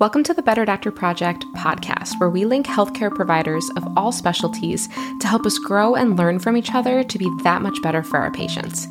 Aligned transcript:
Welcome 0.00 0.24
to 0.24 0.34
the 0.34 0.42
Better 0.42 0.64
Doctor 0.64 0.90
Project 0.90 1.44
podcast, 1.54 2.18
where 2.18 2.28
we 2.28 2.44
link 2.44 2.66
healthcare 2.66 3.14
providers 3.14 3.70
of 3.76 3.86
all 3.96 4.10
specialties 4.10 4.88
to 5.20 5.28
help 5.28 5.46
us 5.46 5.56
grow 5.56 5.94
and 5.94 6.18
learn 6.18 6.40
from 6.40 6.56
each 6.56 6.74
other 6.74 7.04
to 7.04 7.16
be 7.16 7.30
that 7.44 7.62
much 7.62 7.80
better 7.80 8.02
for 8.02 8.18
our 8.18 8.32
patients. 8.32 8.88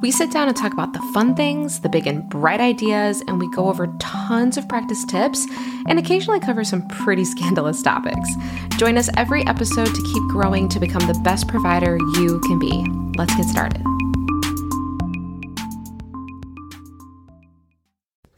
We 0.00 0.12
sit 0.12 0.30
down 0.30 0.46
and 0.46 0.56
talk 0.56 0.72
about 0.72 0.92
the 0.92 1.02
fun 1.12 1.34
things, 1.34 1.80
the 1.80 1.88
big 1.88 2.06
and 2.06 2.28
bright 2.30 2.60
ideas, 2.60 3.20
and 3.26 3.40
we 3.40 3.50
go 3.50 3.68
over 3.68 3.88
tons 3.98 4.56
of 4.56 4.68
practice 4.68 5.04
tips 5.04 5.44
and 5.88 5.98
occasionally 5.98 6.38
cover 6.38 6.62
some 6.62 6.86
pretty 6.86 7.24
scandalous 7.24 7.82
topics. 7.82 8.30
Join 8.76 8.96
us 8.96 9.10
every 9.16 9.44
episode 9.48 9.92
to 9.92 10.02
keep 10.02 10.22
growing 10.28 10.68
to 10.68 10.78
become 10.78 11.04
the 11.08 11.20
best 11.24 11.48
provider 11.48 11.98
you 12.14 12.38
can 12.40 12.60
be. 12.60 12.86
Let's 13.18 13.34
get 13.34 13.46
started. 13.46 13.84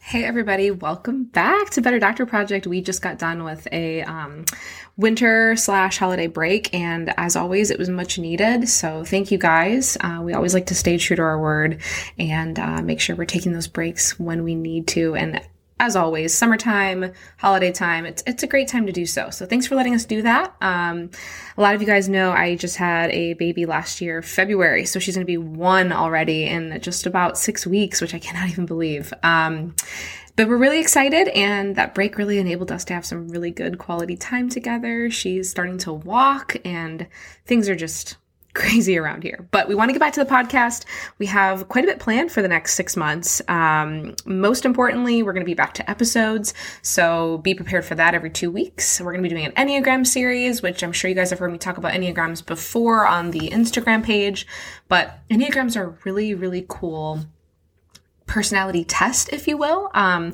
Hey, 0.07 0.23
everybody, 0.23 0.71
welcome 0.71 1.25
back 1.25 1.71
to 1.71 1.81
Better 1.81 1.99
Doctor 1.99 2.25
Project. 2.25 2.65
We 2.65 2.79
just 2.79 3.01
got 3.01 3.19
done 3.19 3.43
with 3.43 3.67
a 3.73 4.03
um, 4.03 4.45
winter 4.95 5.57
slash 5.57 5.97
holiday 5.97 6.27
break, 6.27 6.73
and 6.73 7.13
as 7.17 7.35
always, 7.35 7.71
it 7.71 7.77
was 7.77 7.89
much 7.89 8.17
needed. 8.17 8.69
So, 8.69 9.03
thank 9.03 9.31
you 9.31 9.37
guys. 9.37 9.97
Uh, 9.99 10.21
we 10.23 10.33
always 10.33 10.53
like 10.53 10.67
to 10.67 10.75
stay 10.75 10.97
true 10.97 11.17
to 11.17 11.21
our 11.21 11.37
word 11.37 11.81
and 12.17 12.57
uh, 12.57 12.81
make 12.81 13.01
sure 13.01 13.17
we're 13.17 13.25
taking 13.25 13.51
those 13.51 13.67
breaks 13.67 14.17
when 14.17 14.45
we 14.45 14.55
need 14.55 14.87
to. 14.87 15.13
And 15.13 15.41
as 15.79 15.95
always, 15.95 16.33
summertime, 16.33 17.13
holiday 17.37 17.71
time, 17.71 18.05
it's, 18.05 18.23
it's 18.25 18.43
a 18.43 18.47
great 18.47 18.67
time 18.67 18.87
to 18.87 18.91
do 18.91 19.05
so. 19.05 19.29
So 19.29 19.45
thanks 19.45 19.67
for 19.67 19.75
letting 19.75 19.93
us 19.93 20.05
do 20.05 20.21
that. 20.23 20.55
Um, 20.61 21.11
a 21.57 21.61
lot 21.61 21.75
of 21.75 21.81
you 21.81 21.87
guys 21.87 22.09
know 22.09 22.31
I 22.31 22.55
just 22.55 22.77
had 22.77 23.11
a 23.11 23.33
baby 23.33 23.65
last 23.65 24.01
year, 24.01 24.21
February. 24.21 24.85
So 24.85 24.99
she's 24.99 25.15
going 25.15 25.25
to 25.25 25.31
be 25.31 25.37
one 25.37 25.91
already 25.91 26.45
in 26.45 26.79
just 26.81 27.05
about 27.05 27.37
six 27.37 27.67
weeks, 27.67 28.01
which 28.01 28.13
I 28.13 28.19
cannot 28.19 28.49
even 28.49 28.65
believe. 28.65 29.13
Um, 29.23 29.75
but 30.35 30.47
we're 30.47 30.57
really 30.57 30.79
excited, 30.79 31.29
and 31.29 31.75
that 31.77 31.95
break 31.95 32.19
really 32.19 32.37
enabled 32.37 32.71
us 32.71 32.85
to 32.85 32.93
have 32.93 33.07
some 33.07 33.27
really 33.29 33.49
good 33.49 33.79
quality 33.79 34.15
time 34.15 34.49
together. 34.49 35.09
She's 35.09 35.49
starting 35.49 35.79
to 35.79 35.93
walk, 35.93 36.55
and 36.63 37.07
things 37.45 37.67
are 37.67 37.75
just 37.75 38.17
crazy 38.57 38.97
around 38.97 39.23
here. 39.23 39.47
But 39.51 39.67
we 39.67 39.75
want 39.75 39.89
to 39.89 39.93
get 39.93 39.99
back 39.99 40.13
to 40.13 40.23
the 40.23 40.29
podcast. 40.29 40.85
We 41.19 41.27
have 41.27 41.69
quite 41.69 41.83
a 41.83 41.87
bit 41.87 41.99
planned 41.99 42.31
for 42.31 42.41
the 42.41 42.47
next 42.47 42.73
six 42.73 42.97
months. 42.97 43.41
Um, 43.47 44.15
most 44.25 44.65
importantly, 44.65 45.21
we're 45.21 45.33
going 45.33 45.45
to 45.45 45.49
be 45.49 45.53
back 45.53 45.73
to 45.75 45.89
episodes. 45.89 46.53
So 46.81 47.37
be 47.37 47.53
prepared 47.53 47.85
for 47.85 47.95
that 47.95 48.15
every 48.15 48.31
two 48.31 48.49
weeks. 48.49 48.99
We're 48.99 49.11
going 49.11 49.23
to 49.23 49.29
be 49.29 49.33
doing 49.33 49.45
an 49.45 49.51
Enneagram 49.53 50.05
series, 50.05 50.61
which 50.61 50.83
I'm 50.83 50.91
sure 50.91 51.07
you 51.07 51.15
guys 51.15 51.29
have 51.29 51.39
heard 51.39 51.51
me 51.51 51.59
talk 51.59 51.77
about 51.77 51.93
Enneagrams 51.93 52.43
before 52.45 53.05
on 53.05 53.31
the 53.31 53.49
Instagram 53.49 54.03
page. 54.03 54.47
But 54.87 55.19
Enneagrams 55.29 55.77
are 55.77 55.97
really, 56.03 56.33
really 56.33 56.65
cool 56.67 57.25
personality 58.25 58.83
test, 58.83 59.31
if 59.31 59.47
you 59.47 59.55
will. 59.55 59.89
Um, 59.93 60.33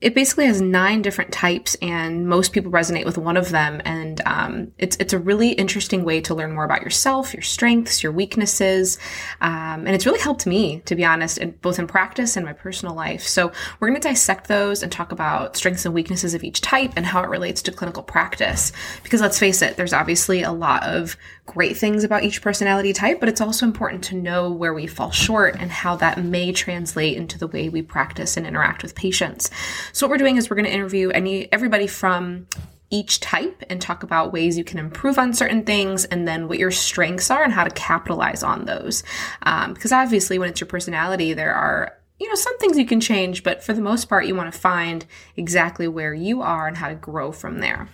it 0.00 0.14
basically 0.14 0.46
has 0.46 0.60
nine 0.60 1.02
different 1.02 1.32
types 1.32 1.74
and 1.82 2.28
most 2.28 2.52
people 2.52 2.70
resonate 2.70 3.04
with 3.04 3.18
one 3.18 3.36
of 3.36 3.50
them. 3.50 3.82
And 3.84 4.20
um, 4.26 4.72
it's, 4.78 4.96
it's 5.00 5.12
a 5.12 5.18
really 5.18 5.50
interesting 5.50 6.04
way 6.04 6.20
to 6.20 6.36
learn 6.36 6.52
more 6.54 6.64
about 6.64 6.82
yourself 6.82 7.34
your 7.34 7.42
strengths 7.42 8.00
your 8.02 8.12
weaknesses. 8.12 8.96
Um, 9.40 9.86
and 9.86 9.90
it's 9.90 10.06
really 10.06 10.20
helped 10.20 10.46
me 10.46 10.82
to 10.84 10.94
be 10.94 11.04
honest 11.04 11.38
in, 11.38 11.50
both 11.62 11.80
in 11.80 11.88
practice 11.88 12.36
and 12.36 12.46
my 12.46 12.52
personal 12.52 12.94
life. 12.94 13.26
So 13.26 13.50
we're 13.80 13.88
going 13.88 14.00
to 14.00 14.08
dissect 14.08 14.46
those 14.46 14.84
and 14.84 14.92
talk 14.92 15.10
about 15.10 15.56
strengths 15.56 15.84
and 15.84 15.92
weaknesses 15.92 16.32
of 16.32 16.44
each 16.44 16.60
type 16.60 16.92
and 16.94 17.04
how 17.04 17.24
it 17.24 17.28
relates 17.28 17.60
to 17.62 17.72
clinical 17.72 18.04
practice. 18.04 18.70
Because 19.02 19.20
let's 19.20 19.38
face 19.38 19.62
it 19.62 19.76
there's 19.76 19.92
obviously 19.92 20.42
a 20.42 20.52
lot 20.52 20.84
of 20.84 21.16
great 21.44 21.76
things 21.76 22.04
about 22.04 22.22
each 22.22 22.42
personality 22.42 22.92
type 22.92 23.18
but 23.18 23.28
it's 23.28 23.40
also 23.40 23.64
important 23.64 24.04
to 24.04 24.14
know 24.14 24.52
where 24.52 24.74
we 24.74 24.86
fall 24.86 25.10
short 25.10 25.56
and 25.58 25.72
how 25.72 25.96
that 25.96 26.22
may 26.22 26.52
translate 26.52 27.16
into 27.16 27.38
the 27.38 27.46
way 27.46 27.70
we 27.70 27.80
practice 27.80 28.36
and 28.36 28.46
interact 28.46 28.82
with 28.82 28.94
patients 28.94 29.50
so 29.92 30.06
what 30.06 30.12
we're 30.12 30.18
doing 30.18 30.36
is 30.36 30.50
we're 30.50 30.56
going 30.56 30.66
to 30.66 30.72
interview 30.72 31.10
any 31.10 31.50
everybody 31.52 31.86
from 31.86 32.46
each 32.90 33.20
type 33.20 33.62
and 33.68 33.80
talk 33.80 34.02
about 34.02 34.32
ways 34.32 34.56
you 34.56 34.64
can 34.64 34.78
improve 34.78 35.18
on 35.18 35.34
certain 35.34 35.62
things 35.62 36.04
and 36.06 36.26
then 36.26 36.48
what 36.48 36.58
your 36.58 36.70
strengths 36.70 37.30
are 37.30 37.44
and 37.44 37.52
how 37.52 37.64
to 37.64 37.70
capitalize 37.70 38.42
on 38.42 38.64
those. 38.64 39.02
Um, 39.42 39.74
because 39.74 39.92
obviously, 39.92 40.38
when 40.38 40.48
it's 40.48 40.60
your 40.60 40.68
personality, 40.68 41.34
there 41.34 41.54
are 41.54 41.94
you 42.18 42.28
know 42.28 42.34
some 42.34 42.58
things 42.58 42.78
you 42.78 42.86
can 42.86 43.00
change, 43.00 43.42
but 43.42 43.62
for 43.62 43.72
the 43.72 43.80
most 43.80 44.08
part, 44.08 44.26
you 44.26 44.34
want 44.34 44.52
to 44.52 44.58
find 44.58 45.04
exactly 45.36 45.86
where 45.86 46.14
you 46.14 46.42
are 46.42 46.66
and 46.66 46.76
how 46.76 46.88
to 46.88 46.94
grow 46.94 47.30
from 47.30 47.60
there. 47.60 47.88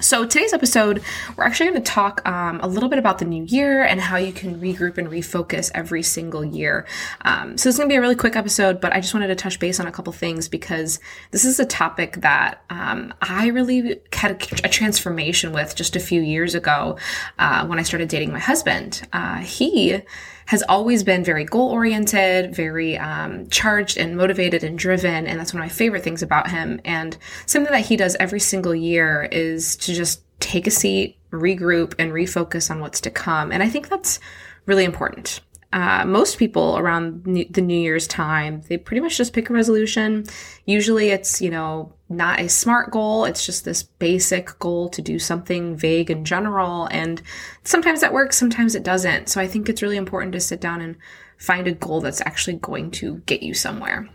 So, 0.00 0.24
today's 0.24 0.52
episode, 0.52 1.02
we're 1.36 1.42
actually 1.42 1.70
going 1.70 1.82
to 1.82 1.90
talk 1.92 2.24
um, 2.24 2.60
a 2.62 2.68
little 2.68 2.88
bit 2.88 3.00
about 3.00 3.18
the 3.18 3.24
new 3.24 3.42
year 3.42 3.82
and 3.82 4.00
how 4.00 4.16
you 4.16 4.32
can 4.32 4.60
regroup 4.60 4.96
and 4.96 5.08
refocus 5.08 5.72
every 5.74 6.04
single 6.04 6.44
year. 6.44 6.86
Um, 7.22 7.58
so, 7.58 7.68
it's 7.68 7.78
going 7.78 7.88
to 7.88 7.92
be 7.92 7.96
a 7.96 8.00
really 8.00 8.14
quick 8.14 8.36
episode, 8.36 8.80
but 8.80 8.92
I 8.92 9.00
just 9.00 9.12
wanted 9.12 9.26
to 9.26 9.34
touch 9.34 9.58
base 9.58 9.80
on 9.80 9.88
a 9.88 9.90
couple 9.90 10.12
things 10.12 10.48
because 10.48 11.00
this 11.32 11.44
is 11.44 11.58
a 11.58 11.66
topic 11.66 12.18
that 12.18 12.62
um, 12.70 13.12
I 13.20 13.48
really 13.48 14.00
had 14.12 14.30
a, 14.30 14.66
a, 14.66 14.68
transformation 14.68 15.52
with 15.52 15.74
just 15.74 15.96
a 15.96 16.00
few 16.00 16.20
years 16.20 16.54
ago 16.54 16.96
uh, 17.40 17.66
when 17.66 17.80
I 17.80 17.82
started 17.82 18.08
dating 18.08 18.30
my 18.30 18.38
husband. 18.38 19.02
Uh, 19.12 19.38
he 19.38 20.00
has 20.48 20.62
always 20.62 21.04
been 21.04 21.22
very 21.22 21.44
goal 21.44 21.70
oriented, 21.70 22.54
very 22.54 22.96
um, 22.96 23.46
charged 23.50 23.98
and 23.98 24.16
motivated 24.16 24.64
and 24.64 24.78
driven. 24.78 25.26
And 25.26 25.38
that's 25.38 25.52
one 25.52 25.62
of 25.62 25.64
my 25.66 25.74
favorite 25.74 26.02
things 26.02 26.22
about 26.22 26.50
him. 26.50 26.80
And 26.86 27.18
something 27.44 27.70
that 27.70 27.84
he 27.84 27.96
does 27.96 28.16
every 28.18 28.40
single 28.40 28.74
year 28.74 29.28
is 29.30 29.76
to 29.76 29.92
just 29.92 30.22
take 30.40 30.66
a 30.66 30.70
seat, 30.70 31.18
regroup, 31.30 31.94
and 31.98 32.12
refocus 32.12 32.70
on 32.70 32.80
what's 32.80 33.00
to 33.02 33.10
come. 33.10 33.52
And 33.52 33.62
I 33.62 33.68
think 33.68 33.90
that's 33.90 34.20
really 34.64 34.84
important 34.84 35.40
uh, 35.72 36.04
most 36.06 36.38
people 36.38 36.78
around 36.78 37.24
the 37.24 37.60
New 37.60 37.78
Year's 37.78 38.06
time, 38.06 38.62
they 38.68 38.78
pretty 38.78 39.00
much 39.00 39.18
just 39.18 39.32
pick 39.32 39.50
a 39.50 39.52
resolution. 39.52 40.24
Usually 40.64 41.10
it's, 41.10 41.42
you 41.42 41.50
know, 41.50 41.92
not 42.08 42.40
a 42.40 42.48
smart 42.48 42.90
goal. 42.90 43.24
It's 43.24 43.44
just 43.44 43.64
this 43.64 43.82
basic 43.82 44.58
goal 44.58 44.88
to 44.90 45.02
do 45.02 45.18
something 45.18 45.76
vague 45.76 46.10
and 46.10 46.24
general. 46.24 46.86
And 46.90 47.20
sometimes 47.64 48.00
that 48.00 48.12
works, 48.12 48.38
sometimes 48.38 48.74
it 48.74 48.82
doesn't. 48.82 49.28
So 49.28 49.40
I 49.40 49.46
think 49.46 49.68
it's 49.68 49.82
really 49.82 49.96
important 49.96 50.32
to 50.32 50.40
sit 50.40 50.60
down 50.60 50.80
and 50.80 50.96
find 51.36 51.66
a 51.66 51.72
goal 51.72 52.00
that's 52.00 52.22
actually 52.22 52.56
going 52.56 52.90
to 52.92 53.18
get 53.26 53.42
you 53.42 53.54
somewhere. 53.54 54.08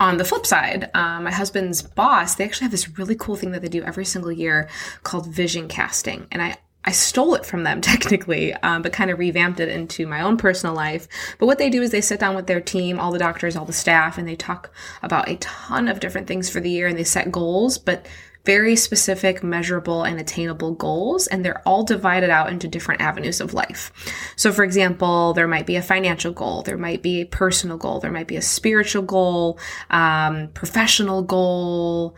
On 0.00 0.16
the 0.16 0.24
flip 0.24 0.46
side, 0.46 0.90
uh, 0.94 1.20
my 1.20 1.30
husband's 1.30 1.82
boss, 1.82 2.34
they 2.34 2.44
actually 2.44 2.64
have 2.64 2.70
this 2.70 2.98
really 2.98 3.14
cool 3.14 3.36
thing 3.36 3.50
that 3.52 3.60
they 3.60 3.68
do 3.68 3.82
every 3.82 4.04
single 4.04 4.32
year 4.32 4.68
called 5.02 5.26
vision 5.26 5.68
casting. 5.68 6.26
And 6.32 6.40
I 6.40 6.56
I 6.84 6.92
stole 6.92 7.34
it 7.34 7.44
from 7.44 7.64
them 7.64 7.80
technically, 7.82 8.54
um, 8.54 8.82
but 8.82 8.92
kind 8.92 9.10
of 9.10 9.18
revamped 9.18 9.60
it 9.60 9.68
into 9.68 10.06
my 10.06 10.22
own 10.22 10.36
personal 10.36 10.74
life. 10.74 11.08
But 11.38 11.46
what 11.46 11.58
they 11.58 11.70
do 11.70 11.82
is 11.82 11.90
they 11.90 12.00
sit 12.00 12.20
down 12.20 12.36
with 12.36 12.46
their 12.46 12.60
team, 12.60 12.98
all 12.98 13.12
the 13.12 13.18
doctors, 13.18 13.56
all 13.56 13.64
the 13.64 13.72
staff, 13.72 14.18
and 14.18 14.26
they 14.26 14.36
talk 14.36 14.70
about 15.02 15.28
a 15.28 15.36
ton 15.36 15.88
of 15.88 16.00
different 16.00 16.26
things 16.26 16.48
for 16.48 16.60
the 16.60 16.70
year 16.70 16.86
and 16.86 16.98
they 16.98 17.04
set 17.04 17.32
goals, 17.32 17.78
but 17.78 18.06
very 18.46 18.74
specific, 18.74 19.42
measurable, 19.42 20.02
and 20.02 20.18
attainable 20.18 20.72
goals. 20.72 21.26
And 21.26 21.44
they're 21.44 21.60
all 21.68 21.84
divided 21.84 22.30
out 22.30 22.50
into 22.50 22.68
different 22.68 23.02
avenues 23.02 23.40
of 23.40 23.52
life. 23.52 23.92
So, 24.36 24.50
for 24.50 24.64
example, 24.64 25.34
there 25.34 25.46
might 25.46 25.66
be 25.66 25.76
a 25.76 25.82
financial 25.82 26.32
goal, 26.32 26.62
there 26.62 26.78
might 26.78 27.02
be 27.02 27.20
a 27.20 27.26
personal 27.26 27.76
goal, 27.76 28.00
there 28.00 28.10
might 28.10 28.28
be 28.28 28.36
a 28.36 28.42
spiritual 28.42 29.02
goal, 29.02 29.58
um, 29.90 30.48
professional 30.54 31.22
goal, 31.22 32.16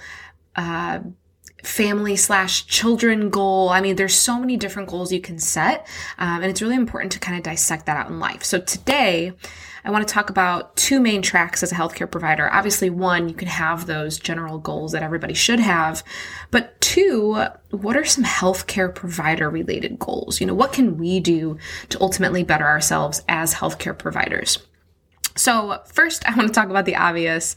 uh, 0.55 1.01
family 1.63 2.17
slash 2.17 2.67
children 2.67 3.31
goal. 3.31 3.69
I 3.69 3.81
mean, 3.81 3.97
there's 3.97 4.15
so 4.15 4.39
many 4.39 4.57
different 4.57 4.89
goals 4.89 5.13
you 5.13 5.21
can 5.21 5.39
set. 5.39 5.87
Um, 6.19 6.43
and 6.43 6.47
it's 6.47 6.63
really 6.63 6.77
important 6.77 7.13
to 7.13 7.19
kind 7.19 7.37
of 7.37 7.43
dissect 7.43 7.87
that 7.87 7.97
out 7.97 8.09
in 8.09 8.19
life. 8.19 8.43
So 8.45 8.61
today, 8.61 9.33
I 9.85 9.91
want 9.91 10.07
to 10.07 10.13
talk 10.13 10.31
about 10.31 10.77
two 10.77 11.01
main 11.01 11.23
tracks 11.23 11.63
as 11.63 11.73
a 11.73 11.75
healthcare 11.75 12.09
provider. 12.09 12.53
Obviously, 12.53 12.89
one, 12.89 13.29
you 13.29 13.35
can 13.35 13.49
have 13.49 13.87
those 13.87 14.19
general 14.19 14.59
goals 14.59 14.93
that 14.93 15.03
everybody 15.03 15.35
should 15.35 15.59
have. 15.59 16.05
But 16.51 16.81
two, 16.81 17.45
what 17.71 17.97
are 17.97 18.05
some 18.05 18.25
healthcare 18.25 18.95
provider 18.95 19.51
related 19.51 19.99
goals? 19.99 20.41
You 20.41 20.47
know, 20.47 20.55
what 20.55 20.73
can 20.73 20.99
we 20.99 21.19
do 21.19 21.59
to 21.89 22.01
ultimately 22.01 22.45
better 22.45 22.67
ourselves 22.67 23.23
as 23.29 23.55
healthcare 23.55 23.97
providers? 23.97 24.59
So, 25.35 25.81
first, 25.87 26.29
I 26.29 26.37
want 26.37 26.49
to 26.49 26.55
talk 26.55 26.69
about 26.69 26.85
the 26.85 26.97
obvious 26.97 27.57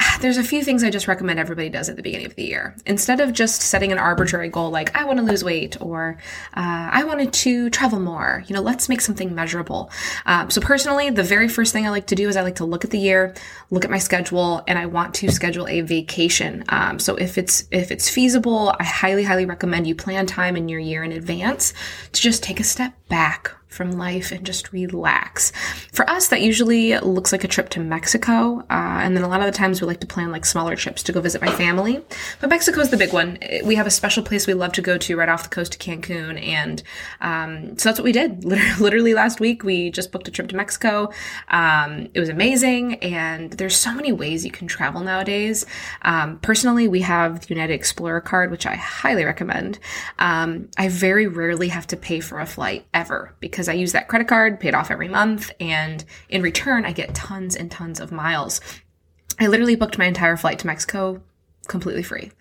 there's 0.20 0.36
a 0.36 0.44
few 0.44 0.62
things 0.62 0.82
I 0.84 0.90
just 0.90 1.08
recommend 1.08 1.38
everybody 1.38 1.68
does 1.68 1.88
at 1.88 1.96
the 1.96 2.02
beginning 2.02 2.26
of 2.26 2.34
the 2.34 2.44
year. 2.44 2.74
Instead 2.86 3.20
of 3.20 3.32
just 3.32 3.62
setting 3.62 3.92
an 3.92 3.98
arbitrary 3.98 4.48
goal 4.48 4.70
like, 4.70 4.94
I 4.96 5.04
want 5.04 5.18
to 5.18 5.24
lose 5.24 5.44
weight 5.44 5.80
or 5.80 6.18
uh, 6.54 6.88
I 6.92 7.04
wanted 7.04 7.32
to 7.32 7.70
travel 7.70 8.00
more, 8.00 8.42
you 8.46 8.54
know, 8.54 8.62
let's 8.62 8.88
make 8.88 9.00
something 9.00 9.34
measurable. 9.34 9.90
Um, 10.26 10.50
so, 10.50 10.60
personally, 10.60 11.10
the 11.10 11.22
very 11.22 11.48
first 11.48 11.72
thing 11.72 11.86
I 11.86 11.90
like 11.90 12.06
to 12.08 12.14
do 12.14 12.28
is 12.28 12.36
I 12.36 12.42
like 12.42 12.56
to 12.56 12.64
look 12.64 12.84
at 12.84 12.90
the 12.90 12.98
year, 12.98 13.34
look 13.70 13.84
at 13.84 13.90
my 13.90 13.98
schedule, 13.98 14.62
and 14.66 14.78
I 14.78 14.86
want 14.86 15.14
to 15.16 15.30
schedule 15.30 15.66
a 15.68 15.80
vacation. 15.82 16.64
Um, 16.68 16.98
so, 16.98 17.16
if 17.16 17.38
it's 17.38 17.66
if 17.70 17.90
it's 17.90 18.08
feasible, 18.08 18.74
I 18.78 18.84
highly, 18.84 19.24
highly 19.24 19.46
recommend 19.46 19.86
you 19.86 19.94
plan 19.94 20.26
time 20.26 20.56
in 20.56 20.68
your 20.68 20.80
year 20.80 21.04
in 21.04 21.12
advance 21.12 21.72
to 22.12 22.20
just 22.20 22.42
take 22.42 22.60
a 22.60 22.64
step 22.64 22.94
back 23.08 23.59
from 23.70 23.92
life 23.92 24.32
and 24.32 24.44
just 24.44 24.72
relax. 24.72 25.52
For 25.92 26.08
us, 26.10 26.28
that 26.28 26.42
usually 26.42 26.98
looks 26.98 27.32
like 27.32 27.44
a 27.44 27.48
trip 27.48 27.68
to 27.70 27.80
Mexico. 27.80 28.60
Uh, 28.68 29.00
and 29.02 29.16
then 29.16 29.22
a 29.22 29.28
lot 29.28 29.40
of 29.40 29.46
the 29.46 29.56
times 29.56 29.80
we 29.80 29.86
like 29.86 30.00
to 30.00 30.06
plan 30.06 30.30
like 30.32 30.44
smaller 30.44 30.76
trips 30.76 31.02
to 31.04 31.12
go 31.12 31.20
visit 31.20 31.40
my 31.40 31.50
family. 31.52 32.04
But 32.40 32.50
Mexico 32.50 32.80
is 32.80 32.90
the 32.90 32.96
big 32.96 33.12
one. 33.12 33.38
We 33.64 33.76
have 33.76 33.86
a 33.86 33.90
special 33.90 34.22
place 34.22 34.46
we 34.46 34.54
love 34.54 34.72
to 34.72 34.82
go 34.82 34.98
to 34.98 35.16
right 35.16 35.28
off 35.28 35.44
the 35.44 35.48
coast 35.48 35.74
of 35.74 35.80
Cancun. 35.80 36.44
And 36.44 36.82
um, 37.20 37.78
so 37.78 37.88
that's 37.88 37.98
what 37.98 38.04
we 38.04 38.12
did. 38.12 38.44
Literally 38.80 39.14
last 39.14 39.40
week, 39.40 39.62
we 39.62 39.90
just 39.90 40.10
booked 40.10 40.28
a 40.28 40.30
trip 40.30 40.48
to 40.48 40.56
Mexico. 40.56 41.10
Um, 41.48 42.08
it 42.12 42.20
was 42.20 42.28
amazing. 42.28 42.96
And 42.96 43.52
there's 43.52 43.76
so 43.76 43.94
many 43.94 44.12
ways 44.12 44.44
you 44.44 44.50
can 44.50 44.66
travel 44.66 45.00
nowadays. 45.00 45.64
Um, 46.02 46.38
personally, 46.40 46.88
we 46.88 47.02
have 47.02 47.40
the 47.40 47.54
United 47.54 47.74
Explorer 47.74 48.20
card, 48.20 48.50
which 48.50 48.66
I 48.66 48.74
highly 48.74 49.24
recommend. 49.24 49.78
Um, 50.18 50.68
I 50.76 50.88
very 50.88 51.26
rarely 51.28 51.68
have 51.68 51.86
to 51.88 51.96
pay 51.96 52.20
for 52.20 52.40
a 52.40 52.46
flight 52.46 52.84
ever 52.92 53.34
because 53.38 53.59
because 53.60 53.68
I 53.68 53.74
use 53.74 53.92
that 53.92 54.08
credit 54.08 54.26
card, 54.26 54.58
paid 54.58 54.74
off 54.74 54.90
every 54.90 55.08
month, 55.08 55.50
and 55.60 56.02
in 56.30 56.40
return, 56.40 56.86
I 56.86 56.92
get 56.92 57.14
tons 57.14 57.54
and 57.54 57.70
tons 57.70 58.00
of 58.00 58.10
miles. 58.10 58.58
I 59.38 59.48
literally 59.48 59.76
booked 59.76 59.98
my 59.98 60.06
entire 60.06 60.38
flight 60.38 60.60
to 60.60 60.66
Mexico 60.66 61.20
completely 61.68 62.02
free. 62.02 62.32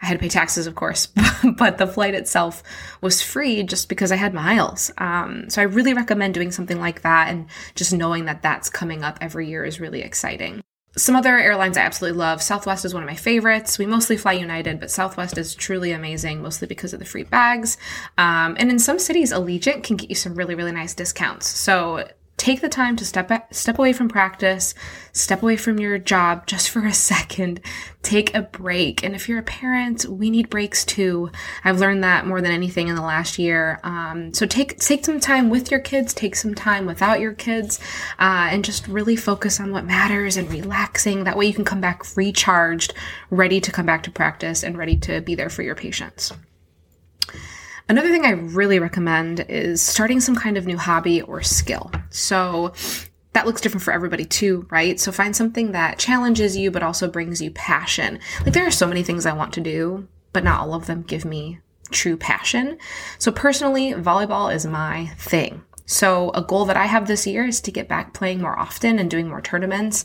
I 0.00 0.06
had 0.06 0.12
to 0.14 0.20
pay 0.20 0.28
taxes, 0.28 0.68
of 0.68 0.76
course, 0.76 1.08
but 1.56 1.78
the 1.78 1.88
flight 1.88 2.14
itself 2.14 2.62
was 3.00 3.20
free 3.20 3.64
just 3.64 3.88
because 3.88 4.12
I 4.12 4.16
had 4.16 4.32
miles. 4.34 4.92
Um, 4.98 5.50
so 5.50 5.60
I 5.60 5.64
really 5.64 5.94
recommend 5.94 6.34
doing 6.34 6.52
something 6.52 6.78
like 6.78 7.02
that, 7.02 7.28
and 7.28 7.48
just 7.74 7.92
knowing 7.92 8.26
that 8.26 8.42
that's 8.42 8.70
coming 8.70 9.02
up 9.02 9.18
every 9.20 9.48
year 9.48 9.64
is 9.64 9.80
really 9.80 10.02
exciting. 10.02 10.62
Some 10.96 11.14
other 11.14 11.38
airlines 11.38 11.76
I 11.76 11.82
absolutely 11.82 12.18
love. 12.18 12.42
Southwest 12.42 12.84
is 12.84 12.92
one 12.92 13.02
of 13.02 13.08
my 13.08 13.14
favorites. 13.14 13.78
We 13.78 13.86
mostly 13.86 14.16
fly 14.16 14.32
United, 14.32 14.80
but 14.80 14.90
Southwest 14.90 15.38
is 15.38 15.54
truly 15.54 15.92
amazing, 15.92 16.42
mostly 16.42 16.66
because 16.66 16.92
of 16.92 16.98
the 16.98 17.04
free 17.04 17.22
bags. 17.22 17.76
Um, 18.16 18.56
and 18.58 18.70
in 18.70 18.78
some 18.78 18.98
cities, 18.98 19.32
Allegiant 19.32 19.84
can 19.84 19.96
get 19.96 20.08
you 20.08 20.16
some 20.16 20.34
really, 20.34 20.54
really 20.54 20.72
nice 20.72 20.94
discounts. 20.94 21.46
So 21.46 22.08
take 22.38 22.60
the 22.60 22.68
time 22.68 22.96
to 22.96 23.04
step 23.04 23.52
step 23.52 23.78
away 23.78 23.92
from 23.92 24.08
practice, 24.08 24.72
step 25.12 25.42
away 25.42 25.56
from 25.56 25.78
your 25.78 25.98
job 25.98 26.46
just 26.46 26.70
for 26.70 26.86
a 26.86 26.94
second, 26.94 27.60
take 28.02 28.34
a 28.34 28.42
break. 28.42 29.04
And 29.04 29.14
if 29.14 29.28
you're 29.28 29.40
a 29.40 29.42
parent, 29.42 30.06
we 30.06 30.30
need 30.30 30.48
breaks 30.48 30.84
too. 30.84 31.30
I've 31.64 31.80
learned 31.80 32.04
that 32.04 32.26
more 32.26 32.40
than 32.40 32.52
anything 32.52 32.88
in 32.88 32.94
the 32.94 33.02
last 33.02 33.38
year. 33.38 33.80
Um, 33.82 34.32
so 34.32 34.46
take 34.46 34.78
take 34.78 35.04
some 35.04 35.20
time 35.20 35.50
with 35.50 35.70
your 35.70 35.80
kids, 35.80 36.14
take 36.14 36.36
some 36.36 36.54
time 36.54 36.86
without 36.86 37.20
your 37.20 37.34
kids, 37.34 37.78
uh, 38.18 38.48
and 38.50 38.64
just 38.64 38.88
really 38.88 39.16
focus 39.16 39.60
on 39.60 39.72
what 39.72 39.84
matters 39.84 40.36
and 40.36 40.50
relaxing. 40.50 41.24
That 41.24 41.36
way, 41.36 41.46
you 41.46 41.54
can 41.54 41.64
come 41.64 41.80
back 41.80 42.16
recharged, 42.16 42.94
ready 43.30 43.60
to 43.60 43.72
come 43.72 43.84
back 43.84 44.04
to 44.04 44.10
practice, 44.10 44.62
and 44.62 44.78
ready 44.78 44.96
to 44.98 45.20
be 45.20 45.34
there 45.34 45.50
for 45.50 45.62
your 45.62 45.74
patients. 45.74 46.32
Another 47.90 48.10
thing 48.10 48.26
I 48.26 48.32
really 48.32 48.78
recommend 48.78 49.46
is 49.48 49.80
starting 49.80 50.20
some 50.20 50.36
kind 50.36 50.58
of 50.58 50.66
new 50.66 50.76
hobby 50.76 51.22
or 51.22 51.42
skill. 51.42 51.90
So 52.10 52.74
that 53.32 53.46
looks 53.46 53.62
different 53.62 53.82
for 53.82 53.92
everybody 53.92 54.26
too, 54.26 54.66
right? 54.70 55.00
So 55.00 55.10
find 55.10 55.34
something 55.34 55.72
that 55.72 55.98
challenges 55.98 56.54
you 56.56 56.70
but 56.70 56.82
also 56.82 57.08
brings 57.08 57.40
you 57.40 57.50
passion. 57.52 58.18
Like 58.44 58.52
there 58.52 58.66
are 58.66 58.70
so 58.70 58.86
many 58.86 59.02
things 59.02 59.24
I 59.24 59.32
want 59.32 59.54
to 59.54 59.62
do, 59.62 60.06
but 60.34 60.44
not 60.44 60.60
all 60.60 60.74
of 60.74 60.86
them 60.86 61.02
give 61.02 61.24
me 61.24 61.60
true 61.90 62.18
passion. 62.18 62.76
So 63.18 63.32
personally, 63.32 63.94
volleyball 63.94 64.54
is 64.54 64.66
my 64.66 65.06
thing. 65.16 65.62
So 65.88 66.30
a 66.34 66.42
goal 66.42 66.66
that 66.66 66.76
I 66.76 66.84
have 66.84 67.08
this 67.08 67.26
year 67.26 67.46
is 67.46 67.62
to 67.62 67.72
get 67.72 67.88
back 67.88 68.12
playing 68.12 68.42
more 68.42 68.58
often 68.58 68.98
and 68.98 69.10
doing 69.10 69.26
more 69.26 69.40
tournaments 69.40 70.04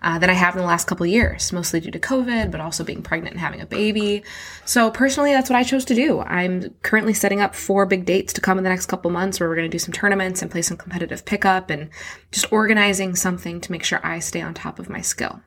uh, 0.00 0.16
than 0.20 0.30
I 0.30 0.34
have 0.34 0.54
in 0.54 0.60
the 0.60 0.66
last 0.66 0.86
couple 0.86 1.04
years, 1.06 1.52
mostly 1.52 1.80
due 1.80 1.90
to 1.90 1.98
COVID, 1.98 2.52
but 2.52 2.60
also 2.60 2.84
being 2.84 3.02
pregnant 3.02 3.34
and 3.34 3.40
having 3.40 3.60
a 3.60 3.66
baby. 3.66 4.22
So 4.64 4.92
personally, 4.92 5.32
that's 5.32 5.50
what 5.50 5.58
I 5.58 5.64
chose 5.64 5.84
to 5.86 5.94
do. 5.94 6.20
I'm 6.20 6.70
currently 6.82 7.14
setting 7.14 7.40
up 7.40 7.56
four 7.56 7.84
big 7.84 8.04
dates 8.04 8.32
to 8.34 8.40
come 8.40 8.58
in 8.58 8.64
the 8.64 8.70
next 8.70 8.86
couple 8.86 9.10
months 9.10 9.40
where 9.40 9.48
we're 9.48 9.56
going 9.56 9.68
to 9.68 9.74
do 9.74 9.78
some 9.78 9.92
tournaments 9.92 10.40
and 10.40 10.52
play 10.52 10.62
some 10.62 10.76
competitive 10.76 11.24
pickup 11.24 11.68
and 11.68 11.90
just 12.30 12.52
organizing 12.52 13.16
something 13.16 13.60
to 13.60 13.72
make 13.72 13.82
sure 13.82 14.00
I 14.04 14.20
stay 14.20 14.40
on 14.40 14.54
top 14.54 14.78
of 14.78 14.88
my 14.88 15.00
skill. 15.00 15.42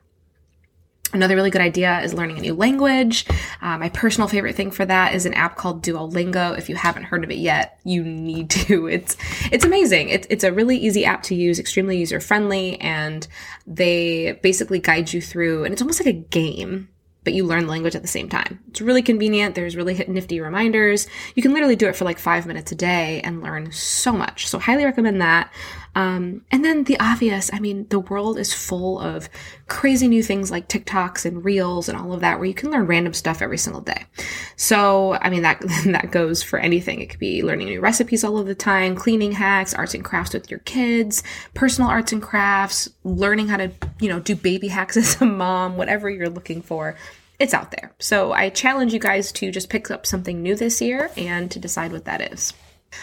Another 1.12 1.36
really 1.36 1.50
good 1.50 1.62
idea 1.62 2.00
is 2.00 2.12
learning 2.12 2.38
a 2.38 2.42
new 2.42 2.54
language. 2.54 3.24
Uh, 3.62 3.78
my 3.78 3.88
personal 3.88 4.28
favorite 4.28 4.54
thing 4.54 4.70
for 4.70 4.84
that 4.84 5.14
is 5.14 5.24
an 5.24 5.32
app 5.32 5.56
called 5.56 5.82
Duolingo. 5.82 6.56
If 6.58 6.68
you 6.68 6.76
haven't 6.76 7.04
heard 7.04 7.24
of 7.24 7.30
it 7.30 7.38
yet, 7.38 7.80
you 7.84 8.02
need 8.02 8.50
to. 8.66 8.86
It's 8.88 9.16
it's 9.50 9.64
amazing. 9.64 10.10
It's 10.10 10.26
it's 10.28 10.44
a 10.44 10.52
really 10.52 10.76
easy 10.76 11.06
app 11.06 11.22
to 11.24 11.34
use, 11.34 11.58
extremely 11.58 11.96
user 11.98 12.20
friendly, 12.20 12.78
and 12.80 13.26
they 13.66 14.38
basically 14.42 14.80
guide 14.80 15.12
you 15.12 15.22
through. 15.22 15.64
And 15.64 15.72
it's 15.72 15.80
almost 15.80 16.00
like 16.00 16.14
a 16.14 16.18
game 16.18 16.88
but 17.28 17.34
you 17.34 17.44
learn 17.44 17.66
language 17.66 17.94
at 17.94 18.00
the 18.00 18.08
same 18.08 18.26
time. 18.26 18.58
It's 18.68 18.80
really 18.80 19.02
convenient. 19.02 19.54
There's 19.54 19.76
really 19.76 19.92
nifty 20.08 20.40
reminders. 20.40 21.06
You 21.34 21.42
can 21.42 21.52
literally 21.52 21.76
do 21.76 21.86
it 21.86 21.94
for 21.94 22.06
like 22.06 22.18
five 22.18 22.46
minutes 22.46 22.72
a 22.72 22.74
day 22.74 23.20
and 23.22 23.42
learn 23.42 23.70
so 23.70 24.12
much. 24.12 24.46
So 24.46 24.58
highly 24.58 24.86
recommend 24.86 25.20
that. 25.20 25.52
Um, 25.98 26.42
and 26.52 26.64
then 26.64 26.84
the 26.84 26.96
obvious, 27.00 27.50
I 27.52 27.58
mean, 27.58 27.88
the 27.88 27.98
world 27.98 28.38
is 28.38 28.54
full 28.54 29.00
of 29.00 29.28
crazy 29.66 30.06
new 30.06 30.22
things 30.22 30.48
like 30.48 30.68
TikToks 30.68 31.24
and 31.24 31.44
Reels 31.44 31.88
and 31.88 31.98
all 31.98 32.12
of 32.12 32.20
that, 32.20 32.38
where 32.38 32.46
you 32.46 32.54
can 32.54 32.70
learn 32.70 32.86
random 32.86 33.12
stuff 33.12 33.42
every 33.42 33.58
single 33.58 33.82
day. 33.82 34.04
So, 34.54 35.14
I 35.14 35.28
mean, 35.28 35.42
that 35.42 35.60
that 35.86 36.12
goes 36.12 36.40
for 36.40 36.60
anything. 36.60 37.00
It 37.00 37.10
could 37.10 37.18
be 37.18 37.42
learning 37.42 37.66
new 37.66 37.80
recipes 37.80 38.22
all 38.22 38.38
of 38.38 38.46
the 38.46 38.54
time, 38.54 38.94
cleaning 38.94 39.32
hacks, 39.32 39.74
arts 39.74 39.92
and 39.92 40.04
crafts 40.04 40.34
with 40.34 40.48
your 40.48 40.60
kids, 40.60 41.24
personal 41.54 41.90
arts 41.90 42.12
and 42.12 42.22
crafts, 42.22 42.88
learning 43.02 43.48
how 43.48 43.56
to, 43.56 43.72
you 43.98 44.08
know, 44.08 44.20
do 44.20 44.36
baby 44.36 44.68
hacks 44.68 44.96
as 44.96 45.20
a 45.20 45.26
mom, 45.26 45.76
whatever 45.76 46.08
you're 46.08 46.30
looking 46.30 46.62
for 46.62 46.96
it's 47.40 47.54
out 47.54 47.70
there. 47.70 47.94
So 48.00 48.32
I 48.32 48.48
challenge 48.48 48.92
you 48.92 48.98
guys 48.98 49.30
to 49.30 49.52
just 49.52 49.68
pick 49.68 49.92
up 49.92 50.06
something 50.06 50.42
new 50.42 50.56
this 50.56 50.80
year 50.80 51.08
and 51.16 51.48
to 51.52 51.60
decide 51.60 51.92
what 51.92 52.06
that 52.06 52.32
is. 52.32 52.52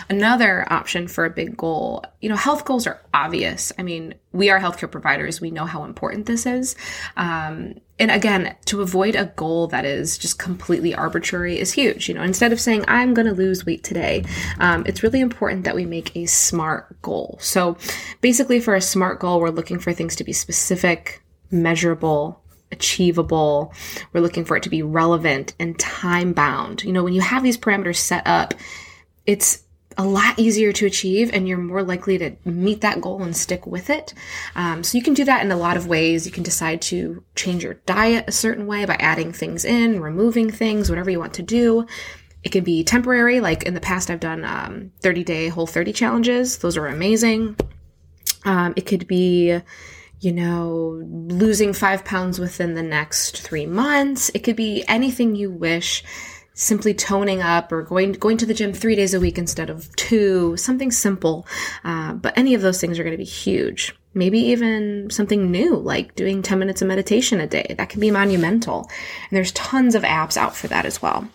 Another 0.10 0.66
option 0.72 1.08
for 1.08 1.26
a 1.26 1.30
big 1.30 1.56
goal, 1.56 2.04
you 2.22 2.30
know, 2.30 2.36
health 2.36 2.66
goals 2.66 2.88
are 2.88 3.02
obvious. 3.14 3.72
I 3.78 3.84
mean, 3.84 4.16
we 4.32 4.50
are 4.50 4.60
healthcare 4.60 4.90
providers. 4.92 5.40
We 5.40 5.52
know 5.52 5.66
how 5.66 5.84
important 5.84 6.26
this 6.26 6.46
is. 6.46 6.76
Um, 7.16 7.76
and 7.98 8.12
again, 8.12 8.56
to 8.66 8.82
avoid 8.82 9.16
a 9.16 9.26
goal 9.26 9.68
that 9.68 9.86
is 9.86 10.18
just 10.18 10.38
completely 10.40 10.94
arbitrary 10.94 11.60
is 11.60 11.72
huge. 11.72 12.10
You 12.10 12.16
know, 12.16 12.24
instead 12.24 12.52
of 12.52 12.60
saying, 12.60 12.84
I'm 12.88 13.14
going 13.14 13.28
to 13.28 13.34
lose 13.34 13.66
weight 13.66 13.84
today, 13.84 14.26
um, 14.60 14.84
it's 14.86 15.04
really 15.04 15.22
important 15.22 15.64
that 15.64 15.76
we 15.76 15.86
make 15.86 16.16
a 16.16 16.26
smart 16.26 17.02
goal. 17.02 17.38
So 17.40 17.78
basically, 18.22 18.60
for 18.60 18.76
a 18.76 18.82
smart 18.82 19.20
goal, 19.20 19.40
we're 19.40 19.50
looking 19.50 19.80
for 19.80 19.94
things 19.94 20.16
to 20.18 20.24
be 20.24 20.34
specific, 20.34 21.24
measurable, 21.52 22.42
achievable. 22.72 23.74
We're 24.12 24.22
looking 24.22 24.46
for 24.46 24.58
it 24.58 24.64
to 24.64 24.70
be 24.70 24.82
relevant 24.82 25.54
and 25.60 25.78
time 25.80 26.34
bound. 26.34 26.84
You 26.84 26.92
know, 26.92 27.04
when 27.04 27.14
you 27.14 27.22
have 27.22 27.44
these 27.44 27.58
parameters 27.58 27.98
set 27.98 28.26
up, 28.26 28.54
it's 29.26 29.65
a 29.98 30.06
lot 30.06 30.38
easier 30.38 30.72
to 30.74 30.86
achieve 30.86 31.32
and 31.34 31.48
you're 31.48 31.58
more 31.58 31.84
likely 31.84 32.18
to 32.18 32.36
meet 32.44 32.82
that 32.82 33.02
goal 33.02 33.24
and 33.24 33.36
stick 33.36 33.66
with 33.66 33.90
it. 33.90 34.14
Um, 34.56 34.84
so 34.84 34.98
you 34.98 35.04
can 35.04 35.14
do 35.14 35.24
that 35.26 35.44
in 35.44 35.52
a 35.52 35.58
lot 35.58 35.78
of 35.78 35.88
ways. 35.88 36.26
You 36.26 36.32
can 36.32 36.44
decide 36.44 36.82
to 36.84 37.24
change 37.36 37.64
your 37.64 37.76
diet 37.86 38.26
a 38.28 38.32
certain 38.32 38.68
way 38.68 38.86
by 38.86 38.96
adding 38.96 39.32
things 39.32 39.64
in, 39.64 40.02
removing 40.02 40.52
things, 40.52 40.90
whatever 40.90 41.10
you 41.10 41.20
want 41.20 41.34
to 41.36 41.44
do. 41.44 41.86
It 42.44 42.52
can 42.52 42.64
be 42.64 42.84
temporary. 42.84 43.40
Like 43.40 43.64
in 43.64 43.74
the 43.74 43.82
past, 43.82 44.10
I've 44.10 44.20
done 44.20 44.44
um, 44.44 44.92
30 45.02 45.24
day 45.24 45.48
whole 45.48 45.68
30 45.68 45.94
challenges. 45.94 46.60
Those 46.60 46.78
are 46.78 46.88
amazing. 46.88 47.56
Um, 48.44 48.74
it 48.76 48.86
could 48.86 49.08
be 49.08 49.60
you 50.22 50.32
know, 50.32 51.04
losing 51.08 51.74
five 51.74 52.04
pounds 52.06 52.40
within 52.40 52.74
the 52.74 52.82
next 52.82 53.42
three 53.42 53.66
months. 53.66 54.32
It 54.34 54.40
could 54.40 54.56
be 54.56 54.84
anything 54.88 55.36
you 55.36 55.52
wish. 55.52 56.04
Simply 56.58 56.94
toning 56.94 57.42
up 57.42 57.72
or 57.72 57.84
going 57.84 58.14
going 58.14 58.38
to 58.38 58.46
the 58.46 58.54
gym 58.54 58.74
three 58.74 58.96
days 58.96 59.14
a 59.14 59.20
week 59.20 59.38
instead 59.38 59.70
of 59.70 59.94
two, 59.96 60.58
something 60.58 60.90
simple. 60.90 61.46
Uh, 61.84 62.14
but 62.14 62.38
any 62.38 62.54
of 62.54 62.62
those 62.62 62.80
things 62.80 62.98
are 62.98 63.04
going 63.04 63.12
to 63.12 63.18
be 63.18 63.24
huge. 63.24 63.94
Maybe 64.14 64.40
even 64.40 65.10
something 65.10 65.52
new 65.52 65.76
like 65.76 66.16
doing 66.16 66.42
10 66.42 66.58
minutes 66.58 66.82
of 66.82 66.88
meditation 66.88 67.42
a 67.42 67.48
day. 67.48 67.76
That 67.78 67.90
can 67.90 68.00
be 68.00 68.10
monumental. 68.10 68.90
And 69.30 69.38
there's 69.38 69.52
tons 69.52 69.94
of 69.96 70.04
apps 70.04 70.38
out 70.38 70.56
for 70.56 70.68
that 70.70 70.86
as 70.86 71.02
well. 71.02 71.28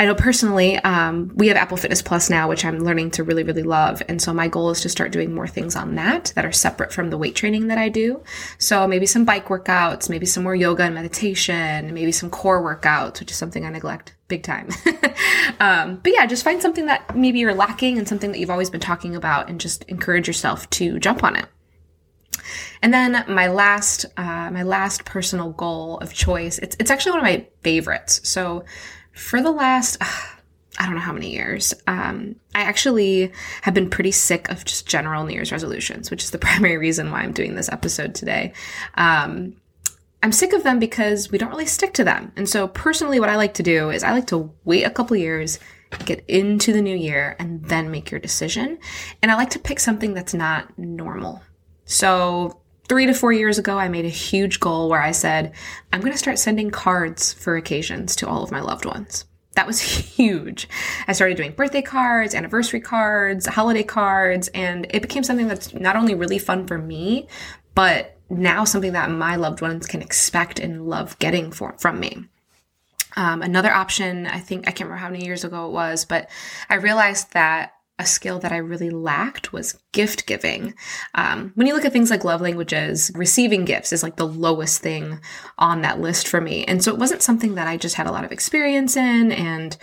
I 0.00 0.06
know 0.06 0.14
personally, 0.14 0.78
um, 0.78 1.30
we 1.34 1.48
have 1.48 1.58
Apple 1.58 1.76
Fitness 1.76 2.00
Plus 2.00 2.30
now, 2.30 2.48
which 2.48 2.64
I'm 2.64 2.78
learning 2.78 3.10
to 3.12 3.22
really, 3.22 3.42
really 3.42 3.62
love. 3.62 4.02
And 4.08 4.22
so 4.22 4.32
my 4.32 4.48
goal 4.48 4.70
is 4.70 4.80
to 4.80 4.88
start 4.88 5.12
doing 5.12 5.34
more 5.34 5.46
things 5.46 5.76
on 5.76 5.96
that 5.96 6.32
that 6.36 6.46
are 6.46 6.52
separate 6.52 6.90
from 6.90 7.10
the 7.10 7.18
weight 7.18 7.34
training 7.34 7.66
that 7.66 7.76
I 7.76 7.90
do. 7.90 8.22
So 8.56 8.88
maybe 8.88 9.04
some 9.04 9.26
bike 9.26 9.48
workouts, 9.48 10.08
maybe 10.08 10.24
some 10.24 10.42
more 10.42 10.54
yoga 10.54 10.84
and 10.84 10.94
meditation, 10.94 11.92
maybe 11.92 12.12
some 12.12 12.30
core 12.30 12.62
workouts, 12.62 13.20
which 13.20 13.30
is 13.30 13.36
something 13.36 13.66
I 13.66 13.68
neglect 13.68 14.16
big 14.26 14.42
time. 14.42 14.70
um, 15.60 16.00
but 16.02 16.14
yeah, 16.14 16.24
just 16.24 16.44
find 16.44 16.62
something 16.62 16.86
that 16.86 17.14
maybe 17.14 17.38
you're 17.38 17.52
lacking 17.52 17.98
and 17.98 18.08
something 18.08 18.32
that 18.32 18.38
you've 18.38 18.48
always 18.48 18.70
been 18.70 18.80
talking 18.80 19.14
about 19.14 19.50
and 19.50 19.60
just 19.60 19.82
encourage 19.82 20.26
yourself 20.26 20.70
to 20.70 20.98
jump 20.98 21.22
on 21.22 21.36
it. 21.36 21.44
And 22.82 22.94
then 22.94 23.22
my 23.28 23.48
last, 23.48 24.06
uh, 24.16 24.50
my 24.50 24.62
last 24.62 25.04
personal 25.04 25.50
goal 25.50 25.98
of 25.98 26.14
choice, 26.14 26.58
it's, 26.58 26.74
it's 26.80 26.90
actually 26.90 27.12
one 27.12 27.20
of 27.20 27.24
my 27.24 27.46
favorites. 27.62 28.26
So 28.26 28.64
for 29.12 29.42
the 29.42 29.50
last, 29.50 29.96
uh, 30.00 30.06
I 30.78 30.86
don't 30.86 30.94
know 30.94 31.00
how 31.00 31.12
many 31.12 31.32
years, 31.32 31.74
um, 31.86 32.36
I 32.54 32.62
actually 32.62 33.32
have 33.62 33.74
been 33.74 33.90
pretty 33.90 34.12
sick 34.12 34.48
of 34.50 34.64
just 34.64 34.86
general 34.86 35.24
New 35.24 35.34
Year's 35.34 35.52
resolutions, 35.52 36.10
which 36.10 36.24
is 36.24 36.30
the 36.30 36.38
primary 36.46 36.78
reason 36.78 37.10
why 37.10 37.20
I'm 37.20 37.32
doing 37.32 37.54
this 37.54 37.68
episode 37.68 38.14
today. 38.14 38.52
Um, 38.94 39.56
I'm 40.22 40.32
sick 40.32 40.52
of 40.52 40.62
them 40.62 40.78
because 40.78 41.30
we 41.30 41.38
don't 41.38 41.50
really 41.50 41.66
stick 41.66 41.94
to 41.94 42.04
them. 42.04 42.32
And 42.36 42.48
so 42.48 42.68
personally, 42.68 43.20
what 43.20 43.30
I 43.30 43.36
like 43.36 43.54
to 43.54 43.62
do 43.62 43.90
is 43.90 44.04
I 44.04 44.12
like 44.12 44.26
to 44.28 44.52
wait 44.64 44.84
a 44.84 44.90
couple 44.90 45.16
years, 45.16 45.58
get 46.04 46.24
into 46.28 46.72
the 46.72 46.82
new 46.82 46.96
year, 46.96 47.36
and 47.38 47.64
then 47.64 47.90
make 47.90 48.10
your 48.10 48.20
decision. 48.20 48.78
And 49.22 49.30
I 49.30 49.36
like 49.36 49.50
to 49.50 49.58
pick 49.58 49.80
something 49.80 50.12
that's 50.12 50.34
not 50.34 50.78
normal. 50.78 51.42
So, 51.86 52.60
three 52.90 53.06
to 53.06 53.14
four 53.14 53.32
years 53.32 53.56
ago, 53.56 53.78
I 53.78 53.88
made 53.88 54.04
a 54.04 54.08
huge 54.08 54.58
goal 54.58 54.88
where 54.88 55.00
I 55.00 55.12
said, 55.12 55.52
I'm 55.92 56.00
going 56.00 56.10
to 56.10 56.18
start 56.18 56.40
sending 56.40 56.72
cards 56.72 57.32
for 57.32 57.54
occasions 57.54 58.16
to 58.16 58.28
all 58.28 58.42
of 58.42 58.50
my 58.50 58.60
loved 58.60 58.84
ones. 58.84 59.26
That 59.52 59.68
was 59.68 59.80
huge. 60.16 60.68
I 61.06 61.12
started 61.12 61.36
doing 61.36 61.52
birthday 61.52 61.82
cards, 61.82 62.34
anniversary 62.34 62.80
cards, 62.80 63.46
holiday 63.46 63.84
cards, 63.84 64.48
and 64.48 64.88
it 64.90 65.02
became 65.02 65.22
something 65.22 65.46
that's 65.46 65.72
not 65.72 65.94
only 65.94 66.16
really 66.16 66.40
fun 66.40 66.66
for 66.66 66.78
me, 66.78 67.28
but 67.76 68.18
now 68.28 68.64
something 68.64 68.94
that 68.94 69.08
my 69.08 69.36
loved 69.36 69.60
ones 69.60 69.86
can 69.86 70.02
expect 70.02 70.58
and 70.58 70.88
love 70.88 71.16
getting 71.20 71.52
for, 71.52 71.76
from 71.78 72.00
me. 72.00 72.24
Um, 73.14 73.40
another 73.40 73.70
option, 73.70 74.26
I 74.26 74.40
think, 74.40 74.66
I 74.66 74.72
can't 74.72 74.90
remember 74.90 74.96
how 74.96 75.10
many 75.10 75.24
years 75.24 75.44
ago 75.44 75.68
it 75.68 75.72
was, 75.72 76.06
but 76.06 76.28
I 76.68 76.74
realized 76.74 77.34
that 77.34 77.72
a 78.00 78.06
skill 78.06 78.38
that 78.40 78.50
I 78.50 78.56
really 78.56 78.90
lacked 78.90 79.52
was 79.52 79.78
gift 79.92 80.26
giving. 80.26 80.74
Um, 81.14 81.52
when 81.54 81.66
you 81.66 81.74
look 81.74 81.84
at 81.84 81.92
things 81.92 82.10
like 82.10 82.24
love 82.24 82.40
languages, 82.40 83.12
receiving 83.14 83.66
gifts 83.66 83.92
is 83.92 84.02
like 84.02 84.16
the 84.16 84.26
lowest 84.26 84.80
thing 84.80 85.20
on 85.58 85.82
that 85.82 86.00
list 86.00 86.26
for 86.26 86.40
me. 86.40 86.64
And 86.64 86.82
so 86.82 86.92
it 86.92 86.98
wasn't 86.98 87.22
something 87.22 87.54
that 87.56 87.68
I 87.68 87.76
just 87.76 87.96
had 87.96 88.06
a 88.06 88.12
lot 88.12 88.24
of 88.24 88.32
experience 88.32 88.96
in. 88.96 89.32
And 89.32 89.76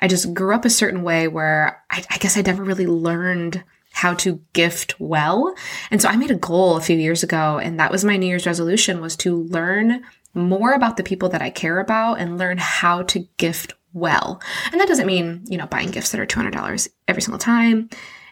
I 0.00 0.08
just 0.08 0.32
grew 0.32 0.54
up 0.54 0.64
a 0.64 0.70
certain 0.70 1.02
way 1.02 1.28
where 1.28 1.84
I, 1.90 2.02
I 2.10 2.16
guess 2.16 2.36
I 2.38 2.40
never 2.40 2.64
really 2.64 2.86
learned 2.86 3.62
how 3.92 4.14
to 4.14 4.40
gift 4.54 4.98
well. 4.98 5.54
And 5.90 6.00
so 6.00 6.08
I 6.08 6.16
made 6.16 6.30
a 6.30 6.36
goal 6.36 6.76
a 6.76 6.80
few 6.80 6.96
years 6.96 7.22
ago, 7.22 7.58
and 7.58 7.80
that 7.80 7.90
was 7.90 8.04
my 8.04 8.16
New 8.16 8.26
Year's 8.26 8.46
resolution 8.46 9.00
was 9.00 9.16
to 9.16 9.36
learn 9.36 10.04
more 10.34 10.72
about 10.72 10.96
the 10.96 11.02
people 11.02 11.28
that 11.30 11.42
I 11.42 11.50
care 11.50 11.80
about 11.80 12.14
and 12.14 12.38
learn 12.38 12.58
how 12.58 13.02
to 13.04 13.26
gift 13.36 13.74
well. 13.98 14.40
And 14.72 14.80
that 14.80 14.88
doesn't 14.88 15.06
mean, 15.06 15.44
you 15.48 15.58
know, 15.58 15.66
buying 15.66 15.90
gifts 15.90 16.10
that 16.12 16.20
are 16.20 16.26
$200 16.26 16.88
every 17.06 17.22
single 17.22 17.38
time. 17.38 17.90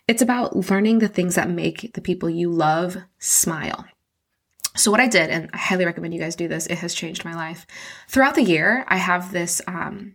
It's 0.08 0.22
about 0.22 0.70
learning 0.70 1.00
the 1.00 1.08
things 1.08 1.34
that 1.34 1.50
make 1.50 1.92
the 1.94 2.00
people 2.00 2.30
you 2.30 2.50
love 2.50 2.96
smile. 3.18 3.84
So 4.76 4.90
what 4.90 5.00
I 5.00 5.08
did, 5.08 5.30
and 5.30 5.50
I 5.52 5.56
highly 5.56 5.86
recommend 5.86 6.14
you 6.14 6.20
guys 6.20 6.36
do 6.36 6.48
this, 6.48 6.66
it 6.66 6.78
has 6.78 6.94
changed 6.94 7.24
my 7.24 7.34
life. 7.34 7.66
Throughout 8.08 8.34
the 8.34 8.42
year, 8.42 8.84
I 8.88 8.98
have 8.98 9.32
this 9.32 9.62
um, 9.66 10.14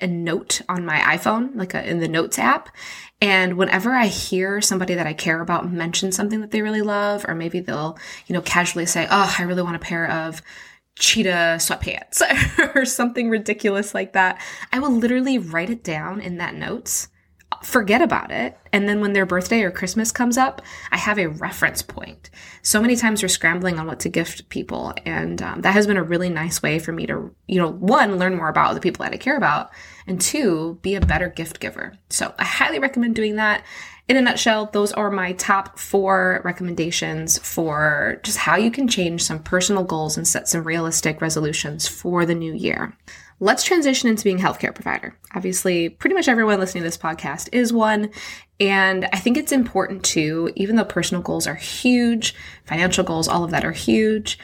a 0.00 0.06
note 0.06 0.62
on 0.68 0.84
my 0.84 0.98
iPhone, 0.98 1.54
like 1.54 1.74
a, 1.74 1.88
in 1.88 1.98
the 1.98 2.08
Notes 2.08 2.38
app. 2.38 2.68
And 3.20 3.56
whenever 3.56 3.92
I 3.92 4.06
hear 4.06 4.60
somebody 4.60 4.94
that 4.94 5.06
I 5.06 5.12
care 5.12 5.40
about 5.40 5.70
mention 5.70 6.12
something 6.12 6.40
that 6.40 6.50
they 6.50 6.62
really 6.62 6.82
love, 6.82 7.24
or 7.28 7.34
maybe 7.34 7.60
they'll, 7.60 7.98
you 8.26 8.32
know, 8.32 8.42
casually 8.42 8.86
say, 8.86 9.06
"Oh, 9.10 9.34
I 9.38 9.42
really 9.42 9.62
want 9.62 9.76
a 9.76 9.80
pair 9.80 10.08
of 10.08 10.40
cheetah 10.98 11.56
sweatpants 11.58 12.22
or 12.74 12.84
something 12.84 13.30
ridiculous 13.30 13.94
like 13.94 14.12
that. 14.12 14.40
I 14.72 14.78
will 14.78 14.92
literally 14.92 15.38
write 15.38 15.70
it 15.70 15.84
down 15.84 16.20
in 16.20 16.38
that 16.38 16.54
notes, 16.54 17.08
forget 17.62 18.02
about 18.02 18.30
it, 18.30 18.58
and 18.72 18.88
then 18.88 19.00
when 19.00 19.12
their 19.12 19.26
birthday 19.26 19.62
or 19.62 19.70
Christmas 19.70 20.12
comes 20.12 20.36
up, 20.36 20.60
I 20.92 20.96
have 20.96 21.18
a 21.18 21.28
reference 21.28 21.82
point. 21.82 22.30
So 22.62 22.80
many 22.80 22.94
times 22.96 23.22
we're 23.22 23.28
scrambling 23.28 23.78
on 23.78 23.86
what 23.86 24.00
to 24.00 24.08
gift 24.08 24.48
people, 24.48 24.94
and 25.06 25.40
um, 25.40 25.62
that 25.62 25.72
has 25.72 25.86
been 25.86 25.96
a 25.96 26.02
really 26.02 26.28
nice 26.28 26.62
way 26.62 26.78
for 26.78 26.92
me 26.92 27.06
to, 27.06 27.34
you 27.46 27.60
know, 27.60 27.70
one, 27.70 28.18
learn 28.18 28.36
more 28.36 28.48
about 28.48 28.74
the 28.74 28.80
people 28.80 29.04
that 29.04 29.14
I 29.14 29.16
care 29.16 29.36
about, 29.36 29.70
and 30.06 30.20
two, 30.20 30.78
be 30.82 30.94
a 30.94 31.00
better 31.00 31.28
gift 31.28 31.60
giver. 31.60 31.94
So 32.10 32.34
I 32.38 32.44
highly 32.44 32.78
recommend 32.78 33.14
doing 33.14 33.36
that 33.36 33.64
in 34.08 34.16
a 34.16 34.22
nutshell, 34.22 34.70
those 34.72 34.92
are 34.92 35.10
my 35.10 35.32
top 35.32 35.78
four 35.78 36.40
recommendations 36.42 37.38
for 37.38 38.20
just 38.22 38.38
how 38.38 38.56
you 38.56 38.70
can 38.70 38.88
change 38.88 39.22
some 39.22 39.42
personal 39.42 39.84
goals 39.84 40.16
and 40.16 40.26
set 40.26 40.48
some 40.48 40.64
realistic 40.64 41.20
resolutions 41.20 41.86
for 41.86 42.24
the 42.24 42.34
new 42.34 42.54
year. 42.54 42.96
Let's 43.38 43.62
transition 43.62 44.08
into 44.08 44.24
being 44.24 44.40
a 44.40 44.42
healthcare 44.42 44.74
provider. 44.74 45.14
Obviously, 45.34 45.90
pretty 45.90 46.14
much 46.14 46.26
everyone 46.26 46.58
listening 46.58 46.82
to 46.82 46.88
this 46.88 46.96
podcast 46.96 47.50
is 47.52 47.72
one. 47.72 48.10
And 48.58 49.04
I 49.12 49.18
think 49.18 49.36
it's 49.36 49.52
important 49.52 50.04
to, 50.06 50.50
even 50.56 50.76
though 50.76 50.84
personal 50.84 51.22
goals 51.22 51.46
are 51.46 51.54
huge, 51.54 52.34
financial 52.64 53.04
goals, 53.04 53.28
all 53.28 53.44
of 53.44 53.50
that 53.52 53.64
are 53.64 53.72
huge, 53.72 54.38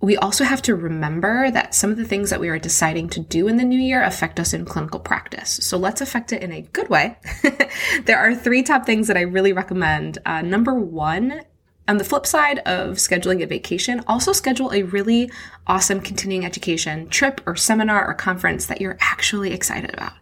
we 0.00 0.16
also 0.16 0.44
have 0.44 0.62
to 0.62 0.76
remember 0.76 1.50
that 1.50 1.74
some 1.74 1.90
of 1.90 1.96
the 1.96 2.04
things 2.04 2.30
that 2.30 2.40
we 2.40 2.48
are 2.48 2.58
deciding 2.58 3.08
to 3.10 3.20
do 3.20 3.48
in 3.48 3.56
the 3.56 3.64
new 3.64 3.80
year 3.80 4.02
affect 4.02 4.38
us 4.38 4.54
in 4.54 4.64
clinical 4.64 5.00
practice. 5.00 5.50
So 5.62 5.76
let's 5.76 6.00
affect 6.00 6.32
it 6.32 6.42
in 6.42 6.52
a 6.52 6.62
good 6.62 6.88
way. 6.88 7.18
there 8.04 8.18
are 8.18 8.34
three 8.34 8.62
top 8.62 8.86
things 8.86 9.08
that 9.08 9.16
I 9.16 9.22
really 9.22 9.52
recommend. 9.52 10.18
Uh, 10.24 10.42
number 10.42 10.74
one, 10.74 11.42
on 11.88 11.96
the 11.96 12.04
flip 12.04 12.26
side 12.26 12.60
of 12.60 12.96
scheduling 12.96 13.42
a 13.42 13.46
vacation, 13.46 14.04
also 14.06 14.32
schedule 14.32 14.72
a 14.72 14.82
really 14.82 15.32
awesome 15.66 16.00
continuing 16.00 16.44
education 16.44 17.08
trip 17.08 17.40
or 17.44 17.56
seminar 17.56 18.06
or 18.06 18.14
conference 18.14 18.66
that 18.66 18.80
you're 18.80 18.98
actually 19.00 19.52
excited 19.52 19.92
about. 19.94 20.12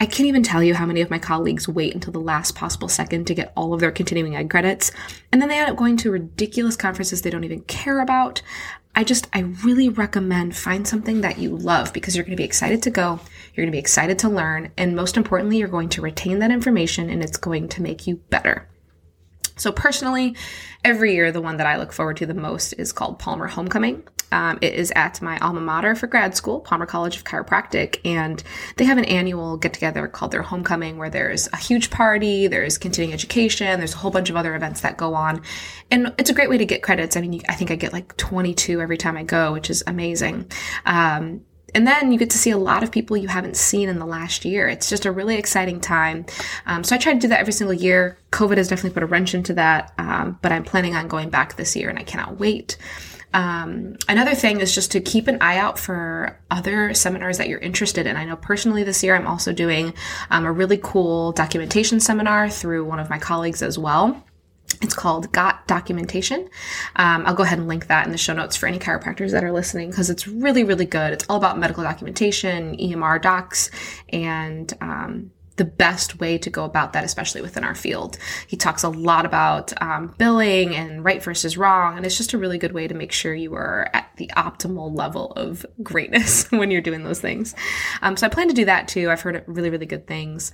I 0.00 0.06
can't 0.06 0.28
even 0.28 0.44
tell 0.44 0.62
you 0.62 0.74
how 0.74 0.86
many 0.86 1.00
of 1.00 1.10
my 1.10 1.18
colleagues 1.18 1.66
wait 1.66 1.92
until 1.92 2.12
the 2.12 2.20
last 2.20 2.54
possible 2.54 2.88
second 2.88 3.26
to 3.26 3.34
get 3.34 3.52
all 3.56 3.74
of 3.74 3.80
their 3.80 3.90
continuing 3.90 4.36
ed 4.36 4.48
credits, 4.48 4.92
and 5.32 5.42
then 5.42 5.48
they 5.48 5.58
end 5.58 5.70
up 5.70 5.76
going 5.76 5.96
to 5.96 6.12
ridiculous 6.12 6.76
conferences 6.76 7.22
they 7.22 7.30
don't 7.30 7.42
even 7.42 7.62
care 7.62 7.98
about. 8.00 8.40
I 8.98 9.04
just, 9.04 9.28
I 9.32 9.42
really 9.62 9.88
recommend 9.88 10.56
find 10.56 10.84
something 10.84 11.20
that 11.20 11.38
you 11.38 11.56
love 11.56 11.92
because 11.92 12.16
you're 12.16 12.24
going 12.24 12.36
to 12.36 12.36
be 12.36 12.42
excited 12.42 12.82
to 12.82 12.90
go, 12.90 13.20
you're 13.54 13.64
going 13.64 13.68
to 13.68 13.76
be 13.76 13.78
excited 13.78 14.18
to 14.18 14.28
learn, 14.28 14.72
and 14.76 14.96
most 14.96 15.16
importantly, 15.16 15.58
you're 15.58 15.68
going 15.68 15.88
to 15.90 16.02
retain 16.02 16.40
that 16.40 16.50
information 16.50 17.08
and 17.08 17.22
it's 17.22 17.36
going 17.36 17.68
to 17.68 17.80
make 17.80 18.08
you 18.08 18.16
better. 18.28 18.68
So, 19.58 19.72
personally, 19.72 20.36
every 20.84 21.14
year, 21.14 21.32
the 21.32 21.40
one 21.40 21.56
that 21.58 21.66
I 21.66 21.76
look 21.76 21.92
forward 21.92 22.16
to 22.18 22.26
the 22.26 22.34
most 22.34 22.72
is 22.74 22.92
called 22.92 23.18
Palmer 23.18 23.46
Homecoming. 23.46 24.02
Um, 24.30 24.58
it 24.60 24.74
is 24.74 24.92
at 24.94 25.22
my 25.22 25.38
alma 25.38 25.60
mater 25.60 25.94
for 25.94 26.06
grad 26.06 26.36
school, 26.36 26.60
Palmer 26.60 26.86
College 26.86 27.16
of 27.16 27.24
Chiropractic, 27.24 28.00
and 28.04 28.42
they 28.76 28.84
have 28.84 28.98
an 28.98 29.06
annual 29.06 29.56
get 29.56 29.72
together 29.72 30.06
called 30.06 30.32
their 30.32 30.42
Homecoming 30.42 30.98
where 30.98 31.10
there's 31.10 31.48
a 31.52 31.56
huge 31.56 31.90
party, 31.90 32.46
there's 32.46 32.76
continuing 32.76 33.14
education, 33.14 33.78
there's 33.78 33.94
a 33.94 33.98
whole 33.98 34.10
bunch 34.10 34.28
of 34.28 34.36
other 34.36 34.54
events 34.54 34.82
that 34.82 34.96
go 34.96 35.14
on. 35.14 35.42
And 35.90 36.12
it's 36.18 36.30
a 36.30 36.34
great 36.34 36.50
way 36.50 36.58
to 36.58 36.66
get 36.66 36.82
credits. 36.82 37.16
I 37.16 37.22
mean, 37.22 37.40
I 37.48 37.54
think 37.54 37.70
I 37.70 37.76
get 37.76 37.92
like 37.92 38.16
22 38.16 38.80
every 38.80 38.98
time 38.98 39.16
I 39.16 39.22
go, 39.22 39.52
which 39.52 39.70
is 39.70 39.82
amazing. 39.86 40.50
Um, 40.84 41.42
and 41.74 41.86
then 41.86 42.12
you 42.12 42.18
get 42.18 42.30
to 42.30 42.38
see 42.38 42.50
a 42.50 42.58
lot 42.58 42.82
of 42.82 42.90
people 42.90 43.16
you 43.16 43.28
haven't 43.28 43.56
seen 43.56 43.88
in 43.88 43.98
the 43.98 44.06
last 44.06 44.44
year. 44.44 44.68
It's 44.68 44.88
just 44.88 45.04
a 45.06 45.12
really 45.12 45.36
exciting 45.36 45.80
time. 45.80 46.26
Um, 46.66 46.82
so 46.82 46.94
I 46.94 46.98
try 46.98 47.12
to 47.12 47.18
do 47.18 47.28
that 47.28 47.40
every 47.40 47.52
single 47.52 47.74
year. 47.74 48.18
COVID 48.32 48.56
has 48.56 48.68
definitely 48.68 48.94
put 48.94 49.02
a 49.02 49.06
wrench 49.06 49.34
into 49.34 49.54
that, 49.54 49.92
um, 49.98 50.38
but 50.42 50.52
I'm 50.52 50.64
planning 50.64 50.94
on 50.94 51.08
going 51.08 51.30
back 51.30 51.56
this 51.56 51.76
year 51.76 51.88
and 51.88 51.98
I 51.98 52.04
cannot 52.04 52.38
wait. 52.38 52.76
Um, 53.34 53.96
another 54.08 54.34
thing 54.34 54.60
is 54.60 54.74
just 54.74 54.92
to 54.92 55.00
keep 55.00 55.28
an 55.28 55.38
eye 55.42 55.58
out 55.58 55.78
for 55.78 56.38
other 56.50 56.94
seminars 56.94 57.36
that 57.38 57.48
you're 57.48 57.58
interested 57.58 58.06
in. 58.06 58.16
I 58.16 58.24
know 58.24 58.36
personally 58.36 58.84
this 58.84 59.02
year 59.02 59.14
I'm 59.14 59.26
also 59.26 59.52
doing 59.52 59.92
um, 60.30 60.46
a 60.46 60.52
really 60.52 60.78
cool 60.82 61.32
documentation 61.32 62.00
seminar 62.00 62.48
through 62.48 62.86
one 62.86 62.98
of 62.98 63.10
my 63.10 63.18
colleagues 63.18 63.62
as 63.62 63.78
well. 63.78 64.24
It's 64.80 64.94
called 64.94 65.32
Got 65.32 65.66
Documentation. 65.66 66.48
Um, 66.96 67.24
I'll 67.26 67.34
go 67.34 67.42
ahead 67.42 67.58
and 67.58 67.68
link 67.68 67.88
that 67.88 68.06
in 68.06 68.12
the 68.12 68.18
show 68.18 68.32
notes 68.32 68.56
for 68.56 68.66
any 68.66 68.78
chiropractors 68.78 69.32
that 69.32 69.42
are 69.42 69.52
listening 69.52 69.90
because 69.90 70.08
it's 70.10 70.28
really, 70.28 70.64
really 70.64 70.86
good. 70.86 71.12
It's 71.12 71.24
all 71.28 71.36
about 71.36 71.58
medical 71.58 71.82
documentation, 71.82 72.76
EMR 72.76 73.20
docs, 73.20 73.70
and 74.10 74.72
um, 74.80 75.32
the 75.58 75.64
best 75.64 76.20
way 76.20 76.38
to 76.38 76.48
go 76.48 76.64
about 76.64 76.94
that, 76.94 77.04
especially 77.04 77.42
within 77.42 77.64
our 77.64 77.74
field. 77.74 78.16
He 78.46 78.56
talks 78.56 78.84
a 78.84 78.88
lot 78.88 79.26
about 79.26 79.72
um, 79.82 80.14
billing 80.16 80.74
and 80.74 81.04
right 81.04 81.22
versus 81.22 81.58
wrong, 81.58 81.96
and 81.96 82.06
it's 82.06 82.16
just 82.16 82.32
a 82.32 82.38
really 82.38 82.58
good 82.58 82.72
way 82.72 82.88
to 82.88 82.94
make 82.94 83.12
sure 83.12 83.34
you 83.34 83.54
are 83.54 83.90
at 83.92 84.10
the 84.16 84.30
optimal 84.36 84.96
level 84.96 85.32
of 85.32 85.66
greatness 85.82 86.46
when 86.50 86.70
you're 86.70 86.80
doing 86.80 87.04
those 87.04 87.20
things. 87.20 87.54
Um, 88.00 88.16
so 88.16 88.26
I 88.26 88.30
plan 88.30 88.48
to 88.48 88.54
do 88.54 88.64
that 88.64 88.88
too. 88.88 89.10
I've 89.10 89.20
heard 89.20 89.44
really, 89.46 89.70
really 89.70 89.86
good 89.86 90.06
things. 90.06 90.52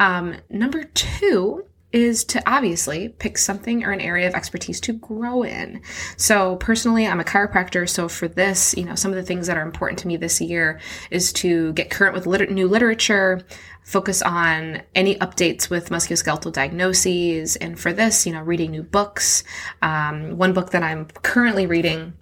Um, 0.00 0.36
number 0.48 0.84
two 0.84 1.66
is 1.94 2.24
to 2.24 2.42
obviously 2.50 3.08
pick 3.08 3.38
something 3.38 3.84
or 3.84 3.92
an 3.92 4.00
area 4.00 4.26
of 4.26 4.34
expertise 4.34 4.80
to 4.80 4.92
grow 4.92 5.44
in. 5.44 5.80
So 6.16 6.56
personally, 6.56 7.06
I'm 7.06 7.20
a 7.20 7.24
chiropractor. 7.24 7.88
So 7.88 8.08
for 8.08 8.26
this, 8.26 8.74
you 8.76 8.84
know, 8.84 8.96
some 8.96 9.12
of 9.12 9.16
the 9.16 9.22
things 9.22 9.46
that 9.46 9.56
are 9.56 9.62
important 9.62 10.00
to 10.00 10.08
me 10.08 10.16
this 10.16 10.40
year 10.40 10.80
is 11.12 11.32
to 11.34 11.72
get 11.74 11.90
current 11.90 12.12
with 12.12 12.26
liter- 12.26 12.46
new 12.46 12.66
literature, 12.66 13.46
focus 13.84 14.22
on 14.22 14.82
any 14.96 15.14
updates 15.16 15.70
with 15.70 15.90
musculoskeletal 15.90 16.52
diagnoses. 16.52 17.54
And 17.56 17.78
for 17.78 17.92
this, 17.92 18.26
you 18.26 18.32
know, 18.32 18.42
reading 18.42 18.72
new 18.72 18.82
books. 18.82 19.44
Um, 19.80 20.36
one 20.36 20.52
book 20.52 20.70
that 20.70 20.82
I'm 20.82 21.06
currently 21.22 21.66
reading 21.66 22.14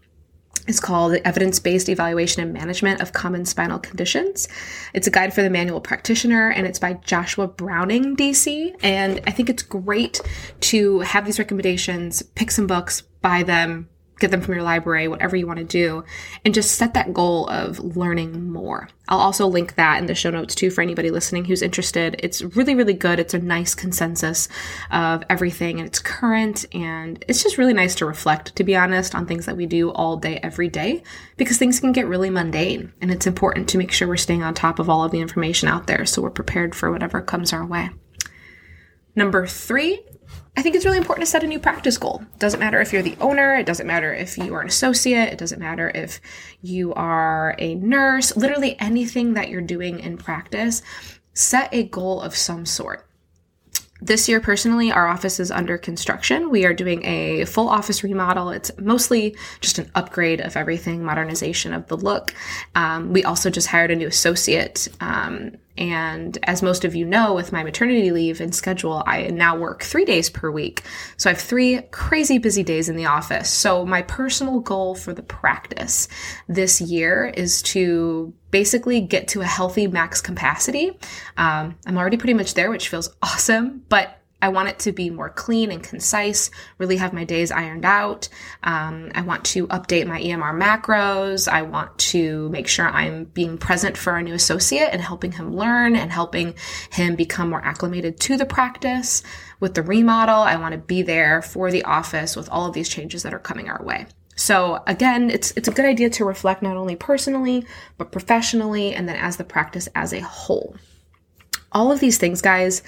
is 0.66 0.80
called 0.80 1.14
Evidence 1.24 1.58
Based 1.58 1.88
Evaluation 1.88 2.42
and 2.42 2.52
Management 2.52 3.00
of 3.00 3.12
Common 3.12 3.44
Spinal 3.44 3.78
Conditions. 3.78 4.48
It's 4.94 5.06
a 5.06 5.10
guide 5.10 5.34
for 5.34 5.42
the 5.42 5.50
manual 5.50 5.80
practitioner 5.80 6.50
and 6.50 6.66
it's 6.66 6.78
by 6.78 6.94
Joshua 6.94 7.48
Browning, 7.48 8.16
DC. 8.16 8.74
And 8.82 9.20
I 9.26 9.30
think 9.30 9.50
it's 9.50 9.62
great 9.62 10.20
to 10.60 11.00
have 11.00 11.24
these 11.24 11.38
recommendations, 11.38 12.22
pick 12.22 12.50
some 12.50 12.66
books, 12.66 13.02
buy 13.20 13.42
them, 13.42 13.88
get 14.22 14.30
them 14.30 14.40
from 14.40 14.54
your 14.54 14.62
library, 14.62 15.08
whatever 15.08 15.36
you 15.36 15.46
want 15.46 15.58
to 15.58 15.64
do, 15.64 16.04
and 16.44 16.54
just 16.54 16.76
set 16.76 16.94
that 16.94 17.12
goal 17.12 17.46
of 17.48 17.78
learning 17.80 18.50
more. 18.50 18.88
I'll 19.08 19.18
also 19.18 19.46
link 19.46 19.74
that 19.74 19.98
in 19.98 20.06
the 20.06 20.14
show 20.14 20.30
notes 20.30 20.54
too 20.54 20.70
for 20.70 20.80
anybody 20.80 21.10
listening 21.10 21.44
who's 21.44 21.60
interested. 21.60 22.16
It's 22.20 22.40
really, 22.40 22.74
really 22.74 22.94
good. 22.94 23.18
It's 23.18 23.34
a 23.34 23.38
nice 23.38 23.74
consensus 23.74 24.48
of 24.90 25.24
everything 25.28 25.80
and 25.80 25.86
it's 25.86 25.98
current 25.98 26.64
and 26.72 27.22
it's 27.28 27.42
just 27.42 27.58
really 27.58 27.74
nice 27.74 27.94
to 27.96 28.06
reflect, 28.06 28.56
to 28.56 28.64
be 28.64 28.76
honest, 28.76 29.14
on 29.14 29.26
things 29.26 29.44
that 29.46 29.56
we 29.56 29.66
do 29.66 29.90
all 29.90 30.16
day, 30.16 30.38
every 30.42 30.68
day, 30.68 31.02
because 31.36 31.58
things 31.58 31.80
can 31.80 31.92
get 31.92 32.06
really 32.06 32.30
mundane 32.30 32.92
and 33.00 33.10
it's 33.10 33.26
important 33.26 33.68
to 33.68 33.78
make 33.78 33.92
sure 33.92 34.08
we're 34.08 34.16
staying 34.16 34.42
on 34.42 34.54
top 34.54 34.78
of 34.78 34.88
all 34.88 35.04
of 35.04 35.10
the 35.10 35.20
information 35.20 35.68
out 35.68 35.86
there 35.86 36.06
so 36.06 36.22
we're 36.22 36.30
prepared 36.30 36.74
for 36.74 36.90
whatever 36.90 37.20
comes 37.20 37.52
our 37.52 37.66
way. 37.66 37.90
Number 39.14 39.46
three 39.46 40.00
I 40.56 40.62
think 40.62 40.76
it's 40.76 40.84
really 40.84 40.98
important 40.98 41.24
to 41.24 41.30
set 41.30 41.44
a 41.44 41.46
new 41.46 41.58
practice 41.58 41.96
goal. 41.96 42.22
It 42.34 42.38
doesn't 42.38 42.60
matter 42.60 42.80
if 42.80 42.92
you're 42.92 43.02
the 43.02 43.16
owner, 43.20 43.54
it 43.54 43.64
doesn't 43.64 43.86
matter 43.86 44.12
if 44.12 44.36
you 44.36 44.54
are 44.54 44.60
an 44.60 44.68
associate, 44.68 45.32
it 45.32 45.38
doesn't 45.38 45.58
matter 45.58 45.90
if 45.94 46.20
you 46.60 46.92
are 46.94 47.54
a 47.58 47.74
nurse, 47.76 48.36
literally 48.36 48.78
anything 48.78 49.34
that 49.34 49.48
you're 49.48 49.62
doing 49.62 50.00
in 50.00 50.18
practice, 50.18 50.82
set 51.32 51.72
a 51.72 51.84
goal 51.84 52.20
of 52.20 52.36
some 52.36 52.66
sort. 52.66 53.06
This 54.02 54.28
year, 54.28 54.40
personally, 54.40 54.90
our 54.90 55.06
office 55.06 55.38
is 55.38 55.52
under 55.52 55.78
construction. 55.78 56.50
We 56.50 56.64
are 56.64 56.74
doing 56.74 57.04
a 57.06 57.44
full 57.44 57.68
office 57.68 58.02
remodel. 58.02 58.50
It's 58.50 58.70
mostly 58.76 59.36
just 59.60 59.78
an 59.78 59.92
upgrade 59.94 60.40
of 60.40 60.56
everything, 60.56 61.04
modernization 61.04 61.72
of 61.72 61.86
the 61.86 61.96
look. 61.96 62.34
Um, 62.74 63.12
we 63.12 63.22
also 63.22 63.48
just 63.48 63.68
hired 63.68 63.92
a 63.92 63.96
new 63.96 64.08
associate 64.08 64.88
um, 65.00 65.52
and 65.76 66.38
as 66.42 66.62
most 66.62 66.84
of 66.84 66.94
you 66.94 67.04
know, 67.04 67.34
with 67.34 67.52
my 67.52 67.62
maternity 67.62 68.10
leave 68.10 68.40
and 68.40 68.54
schedule, 68.54 69.02
I 69.06 69.28
now 69.28 69.56
work 69.56 69.82
three 69.82 70.04
days 70.04 70.28
per 70.28 70.50
week. 70.50 70.82
So 71.16 71.30
I 71.30 71.32
have 71.32 71.40
three 71.40 71.80
crazy 71.90 72.38
busy 72.38 72.62
days 72.62 72.88
in 72.88 72.96
the 72.96 73.06
office. 73.06 73.48
So 73.48 73.86
my 73.86 74.02
personal 74.02 74.60
goal 74.60 74.94
for 74.94 75.14
the 75.14 75.22
practice 75.22 76.08
this 76.46 76.80
year 76.80 77.32
is 77.34 77.62
to 77.62 78.34
basically 78.50 79.00
get 79.00 79.28
to 79.28 79.40
a 79.40 79.46
healthy 79.46 79.86
max 79.86 80.20
capacity. 80.20 80.98
Um, 81.36 81.76
I'm 81.86 81.96
already 81.96 82.18
pretty 82.18 82.34
much 82.34 82.54
there, 82.54 82.70
which 82.70 82.88
feels 82.88 83.14
awesome, 83.22 83.82
but 83.88 84.21
I 84.42 84.48
want 84.48 84.68
it 84.68 84.80
to 84.80 84.92
be 84.92 85.08
more 85.08 85.30
clean 85.30 85.70
and 85.70 85.82
concise, 85.82 86.50
really 86.78 86.96
have 86.96 87.12
my 87.12 87.24
days 87.24 87.52
ironed 87.52 87.84
out. 87.84 88.28
Um, 88.64 89.12
I 89.14 89.22
want 89.22 89.44
to 89.46 89.68
update 89.68 90.06
my 90.06 90.20
EMR 90.20 90.60
macros. 90.60 91.50
I 91.50 91.62
want 91.62 91.96
to 91.98 92.48
make 92.50 92.66
sure 92.66 92.88
I'm 92.88 93.24
being 93.24 93.56
present 93.56 93.96
for 93.96 94.12
our 94.12 94.22
new 94.22 94.34
associate 94.34 94.90
and 94.92 95.00
helping 95.00 95.32
him 95.32 95.56
learn 95.56 95.94
and 95.94 96.10
helping 96.10 96.54
him 96.90 97.14
become 97.14 97.50
more 97.50 97.64
acclimated 97.64 98.18
to 98.20 98.36
the 98.36 98.44
practice. 98.44 99.22
With 99.60 99.74
the 99.74 99.82
remodel, 99.82 100.40
I 100.40 100.56
want 100.56 100.72
to 100.72 100.78
be 100.78 101.02
there 101.02 101.40
for 101.40 101.70
the 101.70 101.84
office 101.84 102.34
with 102.34 102.48
all 102.48 102.66
of 102.66 102.74
these 102.74 102.88
changes 102.88 103.22
that 103.22 103.32
are 103.32 103.38
coming 103.38 103.70
our 103.70 103.82
way. 103.84 104.06
So 104.34 104.82
again, 104.86 105.30
it's 105.30 105.52
it's 105.56 105.68
a 105.68 105.72
good 105.72 105.84
idea 105.84 106.10
to 106.10 106.24
reflect 106.24 106.62
not 106.62 106.76
only 106.76 106.96
personally, 106.96 107.64
but 107.96 108.10
professionally 108.10 108.94
and 108.94 109.08
then 109.08 109.16
as 109.16 109.36
the 109.36 109.44
practice 109.44 109.88
as 109.94 110.12
a 110.12 110.20
whole. 110.20 110.74
All 111.70 111.92
of 111.92 112.00
these 112.00 112.18
things, 112.18 112.42
guys, 112.42 112.82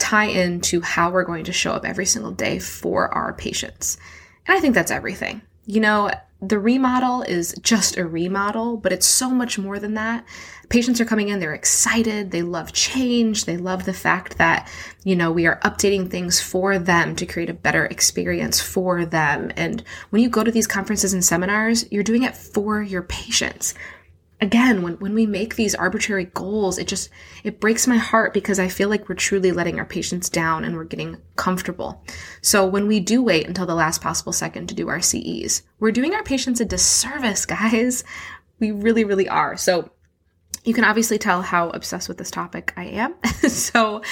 tie 0.00 0.24
into 0.24 0.80
how 0.80 1.10
we're 1.10 1.24
going 1.24 1.44
to 1.44 1.52
show 1.52 1.72
up 1.72 1.84
every 1.84 2.06
single 2.06 2.32
day 2.32 2.58
for 2.58 3.12
our 3.14 3.32
patients. 3.32 3.98
And 4.46 4.56
I 4.56 4.60
think 4.60 4.74
that's 4.74 4.90
everything. 4.90 5.42
You 5.66 5.80
know, 5.80 6.10
the 6.42 6.58
remodel 6.58 7.22
is 7.22 7.54
just 7.60 7.98
a 7.98 8.06
remodel, 8.06 8.78
but 8.78 8.92
it's 8.92 9.06
so 9.06 9.30
much 9.30 9.58
more 9.58 9.78
than 9.78 9.94
that. 9.94 10.24
Patients 10.70 11.00
are 11.00 11.04
coming 11.04 11.28
in, 11.28 11.38
they're 11.38 11.52
excited, 11.52 12.30
they 12.30 12.42
love 12.42 12.72
change, 12.72 13.44
they 13.44 13.58
love 13.58 13.84
the 13.84 13.92
fact 13.92 14.38
that, 14.38 14.70
you 15.04 15.14
know, 15.14 15.30
we 15.30 15.46
are 15.46 15.60
updating 15.64 16.10
things 16.10 16.40
for 16.40 16.78
them 16.78 17.14
to 17.16 17.26
create 17.26 17.50
a 17.50 17.54
better 17.54 17.84
experience 17.84 18.60
for 18.60 19.04
them. 19.04 19.52
And 19.56 19.84
when 20.08 20.22
you 20.22 20.30
go 20.30 20.42
to 20.42 20.50
these 20.50 20.66
conferences 20.66 21.12
and 21.12 21.24
seminars, 21.24 21.90
you're 21.92 22.02
doing 22.02 22.22
it 22.22 22.36
for 22.36 22.80
your 22.82 23.02
patients 23.02 23.74
again 24.40 24.82
when, 24.82 24.94
when 24.94 25.14
we 25.14 25.26
make 25.26 25.56
these 25.56 25.74
arbitrary 25.74 26.24
goals 26.24 26.78
it 26.78 26.88
just 26.88 27.10
it 27.44 27.60
breaks 27.60 27.86
my 27.86 27.96
heart 27.96 28.32
because 28.32 28.58
i 28.58 28.68
feel 28.68 28.88
like 28.88 29.08
we're 29.08 29.14
truly 29.14 29.52
letting 29.52 29.78
our 29.78 29.84
patients 29.84 30.28
down 30.28 30.64
and 30.64 30.76
we're 30.76 30.84
getting 30.84 31.16
comfortable. 31.36 32.04
So 32.42 32.66
when 32.66 32.86
we 32.86 33.00
do 33.00 33.22
wait 33.22 33.46
until 33.46 33.66
the 33.66 33.74
last 33.74 34.02
possible 34.02 34.32
second 34.32 34.68
to 34.68 34.74
do 34.74 34.88
our 34.88 35.00
ces 35.00 35.62
we're 35.78 35.90
doing 35.90 36.14
our 36.14 36.22
patients 36.22 36.60
a 36.60 36.64
disservice 36.64 37.46
guys. 37.46 38.04
We 38.58 38.72
really 38.72 39.04
really 39.04 39.28
are. 39.28 39.56
So 39.56 39.90
you 40.64 40.74
can 40.74 40.84
obviously 40.84 41.16
tell 41.16 41.40
how 41.40 41.70
obsessed 41.70 42.08
with 42.08 42.18
this 42.18 42.30
topic 42.30 42.74
I 42.76 42.84
am. 42.84 43.14
so 43.48 44.02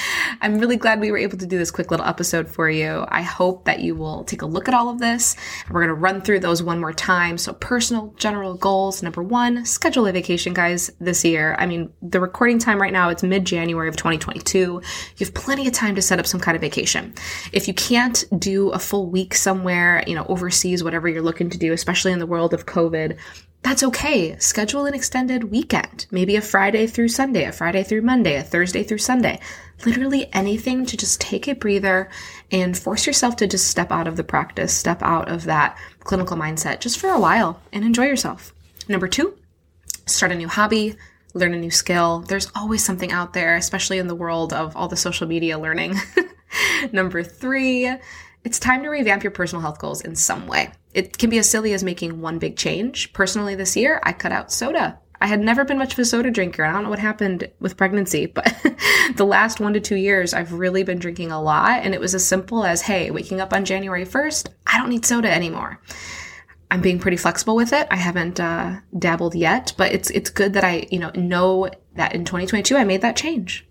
I'm 0.41 0.59
really 0.59 0.77
glad 0.77 0.99
we 0.99 1.11
were 1.11 1.19
able 1.19 1.37
to 1.39 1.47
do 1.47 1.59
this 1.59 1.71
quick 1.71 1.91
little 1.91 2.07
episode 2.07 2.49
for 2.49 2.71
you. 2.71 3.05
I 3.09 3.21
hope 3.21 3.67
that 3.67 3.81
you 3.81 3.95
will 3.95 4.25
take 4.25 4.41
a 4.41 4.47
look 4.47 4.67
at 4.67 4.73
all 4.73 4.89
of 4.89 4.99
this. 4.99 5.37
We're 5.71 5.81
going 5.81 5.95
to 5.95 6.01
run 6.01 6.23
through 6.23 6.41
those 6.41 6.63
one 6.63 6.81
more 6.81 6.95
time. 6.95 7.37
So 7.37 7.53
personal 7.53 8.15
general 8.17 8.55
goals. 8.55 9.03
Number 9.03 9.23
one, 9.23 9.67
schedule 9.67 10.07
a 10.07 10.13
vacation, 10.13 10.55
guys, 10.55 10.91
this 11.01 11.23
year. 11.23 11.55
I 11.59 11.67
mean, 11.67 11.93
the 12.01 12.21
recording 12.21 12.59
time 12.59 12.81
right 12.81 12.93
now, 12.93 13.11
it's 13.11 13.23
mid 13.23 13.45
January 13.45 13.89
of 13.89 13.97
2022. 13.97 14.59
You 14.59 14.83
have 15.19 15.35
plenty 15.35 15.67
of 15.67 15.75
time 15.75 15.95
to 15.97 16.03
set 16.03 16.19
up 16.19 16.27
some 16.27 16.41
kind 16.41 16.57
of 16.57 16.63
vacation. 16.63 17.15
If 17.53 17.69
you 17.69 17.75
can't 17.75 18.25
do 18.39 18.71
a 18.71 18.79
full 18.79 19.11
week 19.11 19.35
somewhere, 19.35 20.03
you 20.07 20.15
know, 20.15 20.25
overseas, 20.29 20.83
whatever 20.83 21.09
you're 21.09 21.23
looking 21.23 21.51
to 21.51 21.59
do, 21.59 21.75
especially 21.75 22.13
in 22.13 22.21
the 22.21 22.27
world 22.27 22.55
of 22.55 22.65
COVID, 22.65 23.19
that's 23.63 23.83
okay. 23.83 24.39
Schedule 24.39 24.87
an 24.87 24.95
extended 24.95 25.45
weekend, 25.45 26.07
maybe 26.11 26.37
a 26.37 26.41
Friday 26.41 26.87
through 26.87 27.09
Sunday, 27.09 27.45
a 27.45 27.53
Friday 27.53 27.83
through 27.83 28.03
Monday, 28.03 28.37
a 28.37 28.43
Thursday 28.43 28.83
through 28.83 28.99
Sunday. 28.99 29.41
Literally 29.85 30.33
anything 30.33 30.87
to 30.87 30.97
just 30.97 31.21
take 31.21 31.49
a 31.49 31.55
breather 31.55 32.09
and 32.51 32.79
force 32.79 33.07
yourself 33.07 33.37
to 33.37 33.47
just 33.47 33.69
step 33.69 33.91
out 33.91 34.07
of 34.07 34.17
the 34.17 34.25
practice, 34.25 34.73
step 34.73 35.03
out 35.03 35.29
of 35.29 35.45
that 35.45 35.77
clinical 36.01 36.37
mindset 36.37 36.81
just 36.81 36.99
for 36.99 37.11
a 37.11 37.21
while 37.21 37.61
and 37.73 37.85
enjoy 37.85 38.05
yourself. 38.05 38.55
Number 38.89 39.09
two, 39.09 39.37
start 40.07 40.33
a 40.33 40.37
new 40.37 40.49
hobby, 40.49 40.97
learn 41.35 41.55
a 41.55 41.59
new 41.59 41.71
skill. 41.71 42.21
There's 42.21 42.51
always 42.55 42.85
something 42.85 43.13
out 43.13 43.33
there, 43.33 43.57
especially 43.57 43.99
in 43.99 44.07
the 44.07 44.15
world 44.15 44.53
of 44.53 44.77
all 44.77 44.89
the 44.89 44.97
social 44.97 45.27
media 45.27 45.59
learning. 45.59 45.95
Number 46.93 47.23
three, 47.23 47.93
it's 48.45 48.59
time 48.59 48.83
to 48.83 48.89
revamp 48.89 49.23
your 49.23 49.31
personal 49.31 49.63
health 49.63 49.79
goals 49.79 50.01
in 50.01 50.15
some 50.17 50.47
way. 50.47 50.71
It 50.95 51.19
can 51.19 51.31
be 51.31 51.39
as 51.39 51.49
silly 51.49 51.73
as 51.73 51.85
making 51.85 52.21
one 52.21 52.39
big 52.39 52.57
change. 52.57 53.13
Personally, 53.13 53.55
this 53.55 53.77
year, 53.77 54.01
I 54.03 54.13
cut 54.13 54.33
out 54.33 54.53
soda. 54.53 54.99
I 55.21 55.27
had 55.27 55.41
never 55.41 55.65
been 55.65 55.79
much 55.79 55.95
of 55.95 55.99
a 55.99 56.05
soda 56.05 56.31
drinker. 56.31 56.65
I 56.65 56.73
don't 56.73 56.85
know 56.85 56.91
what 56.91 56.99
happened 56.99 57.51
with 57.59 57.77
pregnancy, 57.77 58.27
but 58.35 58.55
the 59.17 59.27
last 59.27 59.61
one 59.61 59.75
to 59.75 59.81
two 59.81 59.97
years, 59.97 60.33
I've 60.33 60.53
really 60.53 60.83
been 60.83 60.99
drinking 60.99 61.33
a 61.33 61.43
lot. 61.43 61.83
And 61.83 61.95
it 61.95 62.01
was 62.01 62.15
as 62.15 62.27
simple 62.27 62.65
as, 62.65 62.83
hey, 62.83 63.11
waking 63.11 63.41
up 63.41 63.53
on 63.53 63.65
January 63.65 64.05
1st, 64.05 64.49
I 64.67 64.79
don't 64.79 64.91
need 64.91 65.05
soda 65.05 65.33
anymore. 65.33 65.81
I'm 66.71 66.81
being 66.83 66.99
pretty 66.99 67.17
flexible 67.17 67.57
with 67.57 67.73
it. 67.73 67.87
I 67.91 67.97
haven't 67.97 68.39
uh, 68.41 68.81
dabbled 68.99 69.35
yet, 69.35 69.73
but 69.77 69.93
it's 69.93 70.11
it's 70.11 70.29
good 70.29 70.53
that 70.53 70.65
I 70.65 70.87
you 70.91 70.99
know 70.99 71.11
know 71.15 71.71
that 71.95 72.15
in 72.15 72.27
2022 72.27 72.77
I 72.77 72.85
made 72.85 73.01
that 73.01 73.17
change. 73.17 73.67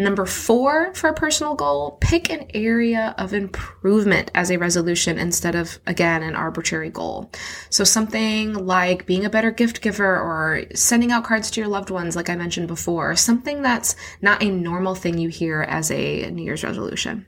Number 0.00 0.26
four 0.26 0.94
for 0.94 1.10
a 1.10 1.14
personal 1.14 1.56
goal, 1.56 1.98
pick 2.00 2.30
an 2.30 2.46
area 2.54 3.16
of 3.18 3.34
improvement 3.34 4.30
as 4.32 4.48
a 4.48 4.56
resolution 4.56 5.18
instead 5.18 5.56
of, 5.56 5.80
again, 5.88 6.22
an 6.22 6.36
arbitrary 6.36 6.88
goal. 6.88 7.32
So 7.68 7.82
something 7.82 8.54
like 8.54 9.06
being 9.06 9.24
a 9.24 9.30
better 9.30 9.50
gift 9.50 9.80
giver 9.80 10.16
or 10.16 10.62
sending 10.72 11.10
out 11.10 11.24
cards 11.24 11.50
to 11.50 11.60
your 11.60 11.68
loved 11.68 11.90
ones, 11.90 12.14
like 12.14 12.30
I 12.30 12.36
mentioned 12.36 12.68
before, 12.68 13.16
something 13.16 13.60
that's 13.60 13.96
not 14.22 14.40
a 14.40 14.50
normal 14.50 14.94
thing 14.94 15.18
you 15.18 15.30
hear 15.30 15.62
as 15.62 15.90
a 15.90 16.30
New 16.30 16.44
Year's 16.44 16.62
resolution. 16.62 17.26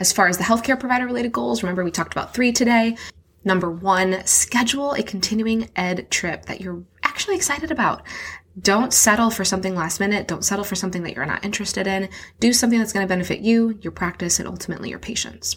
As 0.00 0.12
far 0.12 0.28
as 0.28 0.38
the 0.38 0.44
healthcare 0.44 0.80
provider 0.80 1.04
related 1.04 1.32
goals, 1.32 1.62
remember 1.62 1.84
we 1.84 1.90
talked 1.90 2.14
about 2.14 2.32
three 2.32 2.50
today. 2.50 2.96
Number 3.44 3.70
one, 3.70 4.26
schedule 4.26 4.92
a 4.92 5.02
continuing 5.02 5.68
ed 5.76 6.10
trip 6.10 6.46
that 6.46 6.62
you're 6.62 6.82
actually 7.02 7.36
excited 7.36 7.70
about. 7.70 8.02
Don't 8.60 8.92
settle 8.92 9.30
for 9.30 9.44
something 9.44 9.74
last 9.74 10.00
minute. 10.00 10.26
Don't 10.26 10.44
settle 10.44 10.64
for 10.64 10.74
something 10.74 11.02
that 11.02 11.14
you're 11.14 11.26
not 11.26 11.44
interested 11.44 11.86
in. 11.86 12.08
Do 12.40 12.52
something 12.52 12.78
that's 12.78 12.92
going 12.92 13.04
to 13.04 13.08
benefit 13.08 13.40
you, 13.40 13.78
your 13.82 13.92
practice, 13.92 14.38
and 14.38 14.48
ultimately 14.48 14.88
your 14.88 14.98
patients. 14.98 15.56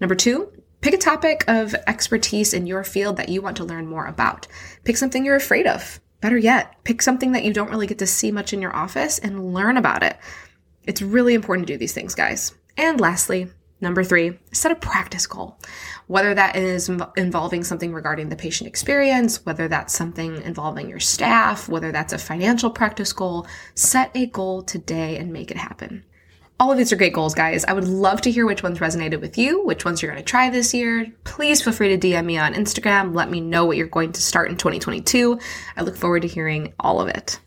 Number 0.00 0.16
two, 0.16 0.50
pick 0.80 0.94
a 0.94 0.98
topic 0.98 1.44
of 1.46 1.74
expertise 1.86 2.52
in 2.52 2.66
your 2.66 2.82
field 2.82 3.16
that 3.18 3.28
you 3.28 3.40
want 3.40 3.56
to 3.58 3.64
learn 3.64 3.86
more 3.86 4.06
about. 4.06 4.48
Pick 4.82 4.96
something 4.96 5.24
you're 5.24 5.36
afraid 5.36 5.66
of. 5.66 6.00
Better 6.20 6.38
yet, 6.38 6.82
pick 6.84 7.02
something 7.02 7.32
that 7.32 7.44
you 7.44 7.52
don't 7.52 7.70
really 7.70 7.86
get 7.86 7.98
to 7.98 8.06
see 8.06 8.32
much 8.32 8.52
in 8.52 8.60
your 8.60 8.74
office 8.74 9.18
and 9.18 9.54
learn 9.54 9.76
about 9.76 10.02
it. 10.02 10.16
It's 10.86 11.02
really 11.02 11.34
important 11.34 11.66
to 11.68 11.74
do 11.74 11.78
these 11.78 11.92
things, 11.92 12.14
guys. 12.14 12.52
And 12.76 13.00
lastly, 13.00 13.48
Number 13.84 14.02
three, 14.02 14.38
set 14.50 14.72
a 14.72 14.76
practice 14.76 15.26
goal. 15.26 15.58
Whether 16.06 16.32
that 16.32 16.56
is 16.56 16.88
involving 17.18 17.62
something 17.64 17.92
regarding 17.92 18.30
the 18.30 18.34
patient 18.34 18.66
experience, 18.66 19.44
whether 19.44 19.68
that's 19.68 19.94
something 19.94 20.40
involving 20.40 20.88
your 20.88 21.00
staff, 21.00 21.68
whether 21.68 21.92
that's 21.92 22.14
a 22.14 22.18
financial 22.18 22.70
practice 22.70 23.12
goal, 23.12 23.46
set 23.74 24.10
a 24.14 24.24
goal 24.24 24.62
today 24.62 25.18
and 25.18 25.34
make 25.34 25.50
it 25.50 25.58
happen. 25.58 26.02
All 26.58 26.72
of 26.72 26.78
these 26.78 26.94
are 26.94 26.96
great 26.96 27.12
goals, 27.12 27.34
guys. 27.34 27.62
I 27.66 27.74
would 27.74 27.86
love 27.86 28.22
to 28.22 28.30
hear 28.30 28.46
which 28.46 28.62
ones 28.62 28.78
resonated 28.78 29.20
with 29.20 29.36
you, 29.36 29.62
which 29.66 29.84
ones 29.84 30.00
you're 30.00 30.10
going 30.10 30.24
to 30.24 30.30
try 30.30 30.48
this 30.48 30.72
year. 30.72 31.12
Please 31.24 31.60
feel 31.60 31.74
free 31.74 31.94
to 31.94 31.98
DM 31.98 32.24
me 32.24 32.38
on 32.38 32.54
Instagram. 32.54 33.14
Let 33.14 33.30
me 33.30 33.42
know 33.42 33.66
what 33.66 33.76
you're 33.76 33.86
going 33.86 34.12
to 34.12 34.22
start 34.22 34.48
in 34.48 34.56
2022. 34.56 35.38
I 35.76 35.82
look 35.82 35.96
forward 35.96 36.22
to 36.22 36.28
hearing 36.28 36.72
all 36.80 37.02
of 37.02 37.08
it. 37.08 37.38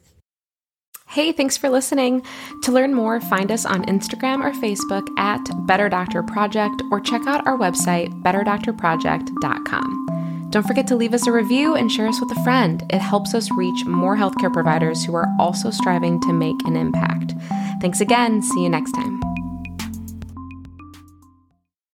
Hey, 1.09 1.31
thanks 1.31 1.55
for 1.55 1.69
listening. 1.69 2.21
To 2.63 2.71
learn 2.71 2.93
more, 2.93 3.21
find 3.21 3.51
us 3.51 3.65
on 3.65 3.85
Instagram 3.85 4.43
or 4.43 4.51
Facebook 4.51 5.07
at 5.17 5.39
Better 5.65 5.87
Doctor 5.87 6.21
Project 6.21 6.83
or 6.91 6.99
check 6.99 7.25
out 7.25 7.47
our 7.47 7.57
website, 7.57 8.09
betterdoctorproject.com. 8.23 10.49
Don't 10.49 10.67
forget 10.67 10.87
to 10.87 10.95
leave 10.95 11.13
us 11.13 11.27
a 11.27 11.31
review 11.31 11.75
and 11.75 11.91
share 11.91 12.07
us 12.07 12.19
with 12.19 12.37
a 12.37 12.43
friend. 12.43 12.83
It 12.89 12.99
helps 12.99 13.33
us 13.33 13.49
reach 13.51 13.85
more 13.85 14.17
healthcare 14.17 14.51
providers 14.51 15.05
who 15.05 15.15
are 15.15 15.33
also 15.39 15.71
striving 15.71 16.19
to 16.21 16.33
make 16.33 16.61
an 16.65 16.75
impact. 16.75 17.33
Thanks 17.81 18.01
again. 18.01 18.41
See 18.41 18.63
you 18.63 18.69
next 18.69 18.91
time. 18.91 19.36